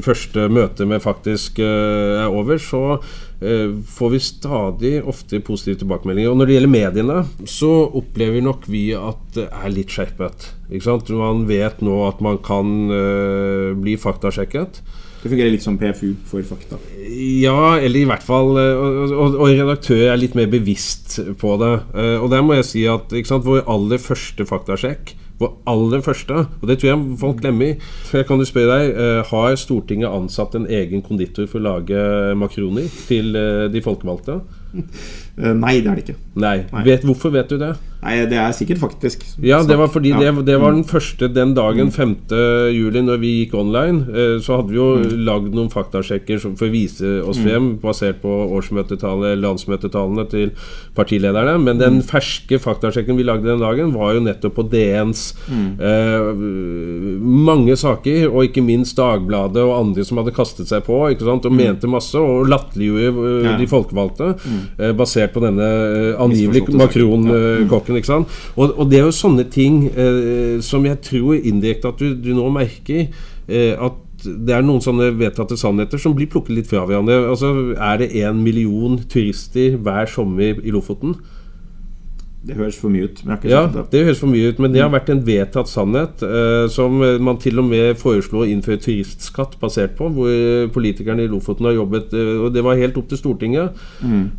[0.06, 2.98] første møte med faktisk eh, er over, så
[3.40, 6.34] eh, får vi stadig ofte positive tilbakemeldinger.
[6.34, 10.52] Og når det gjelder mediene, så opplever nok vi at det er litt skjerpet.
[10.70, 11.10] Ikke sant?
[11.16, 14.82] Man vet nå at man kan eh, bli faktasjekket.
[15.26, 16.78] Det fungerer litt som PFU for fakta.
[17.42, 21.56] Ja, eller i hvert fall eh, Og, og, og redaktør er litt mer bevisst på
[21.58, 21.72] det.
[21.98, 26.46] Eh, Og der må jeg si at sant, vår aller første faktasjekk vår aller første,
[26.62, 27.74] og det tror jeg folk glemmer
[28.06, 31.66] For jeg kan jo spørre deg, eh, Har Stortinget ansatt en egen konditor for å
[31.74, 32.06] lage
[32.40, 33.34] makroner til
[33.74, 34.38] de folkevalgte?
[35.38, 36.16] Eh, Nei, det er det ikke.
[36.36, 36.58] Nei.
[36.72, 36.84] Nei.
[36.88, 37.74] Vet, hvorfor vet du det?
[38.06, 39.24] Nei, Det er sikkert faktisk.
[39.42, 40.20] Ja, det var fordi Ja.
[40.32, 42.16] det, det var den første den dagen 5.
[42.76, 44.06] juli når vi gikk online.
[44.14, 48.30] eh, Så hadde vi jo lagd noen faktasjekker for å vise oss frem, basert på
[48.60, 50.52] årsmøtetallet, landsmøtetallene til
[50.96, 51.58] partilederne.
[51.64, 55.34] Men den ferske faktasjekken vi lagde den dagen, var jo nettopp på DNs
[55.80, 56.34] eh,
[57.26, 61.88] mange saker, og ikke minst Dagbladet og andre som hadde kastet seg på og mente
[61.88, 64.36] masse, og latterliggjorde eh, de folkevalgte,
[64.80, 66.64] eh, basert på denne eh, angivelig
[68.02, 68.34] ikke sant?
[68.56, 72.34] Og, og det er jo sånne ting eh, som jeg tror indirekte at du, du
[72.38, 76.86] nå merker eh, at det er noen sånne vedtatte sannheter som blir plukket litt fra
[76.88, 77.26] hverandre.
[77.30, 81.18] Altså, Er det én million turister hver sommer i Lofoten?
[82.46, 83.22] Det høres for mye ut.
[83.26, 84.02] Men jeg har ikke Ja, det.
[84.06, 87.40] høres for mye ut, men det har vært en vedtatt sannhet eh, som eh, man
[87.42, 91.74] til og med foreslo å innføre turistskatt basert på, hvor eh, politikerne i Lofoten har
[91.80, 93.74] jobbet eh, Og det var helt opp til Stortinget.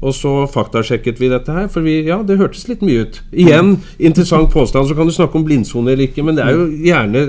[0.00, 3.20] Og så faktasjekket vi dette her, for vi, ja, det hørtes litt mye ut.
[3.34, 4.86] Igjen, interessant påstand.
[4.88, 7.26] Så kan du snakke om blindsone eller ikke, men det er jo gjerne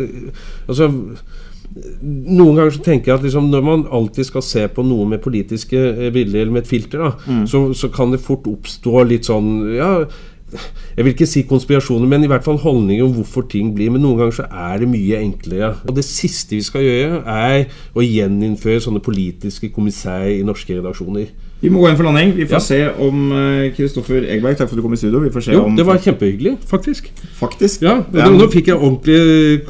[0.68, 0.92] Altså
[2.02, 5.22] noen ganger så tenker jeg at liksom, når man alltid skal se på noe med
[5.22, 5.82] politiske
[6.16, 7.44] bilder eller med et filter, da, Mm.
[7.48, 9.92] så, så kan det fort oppstå litt sånn Ja,
[10.52, 13.92] jeg vil ikke si konspirasjoner, men i hvert fall holdninger om hvorfor ting blir.
[13.92, 15.74] Men noen ganger så er det mye enklere.
[15.88, 17.68] Og det siste vi skal gjøre, er
[17.98, 21.34] å gjeninnføre sånne politiske kommissærer i norske redaksjoner.
[21.62, 22.36] Vi må gå inn for landing.
[22.38, 22.60] Vi får Ja.
[22.60, 23.32] se om
[23.76, 25.20] Kristoffer Kristoffer Egberg Takk for at du kom i studio.
[25.24, 27.10] Vi får se Jo, om det var kjempehyggelig, faktisk.
[27.40, 27.82] Faktisk.
[27.82, 28.28] Ja, Ja.
[28.30, 29.66] Nå fikk jeg ordentlig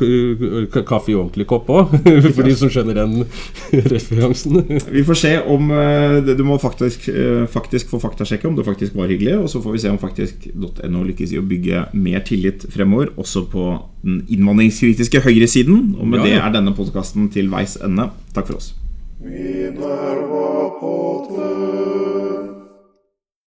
[0.71, 1.89] k- kaffe i ordentlig kopp òg,
[2.35, 3.25] for de som skjønner den
[3.93, 4.63] referansen.
[4.91, 8.95] Vi får se om uh, Du må faktisk, uh, faktisk få faktasjekke om det faktisk
[8.95, 9.37] var hyggelig.
[9.39, 13.45] Og så får vi se om faktisk.no lykkes i å bygge mer tillit fremover, også
[13.51, 13.69] på
[14.03, 15.95] den innvandringskritiske høyresiden.
[15.99, 18.09] Og med Ja, det er denne podkasten til veis ende.
[18.33, 18.73] Takk for oss.
[19.19, 22.16] Minerva-podden.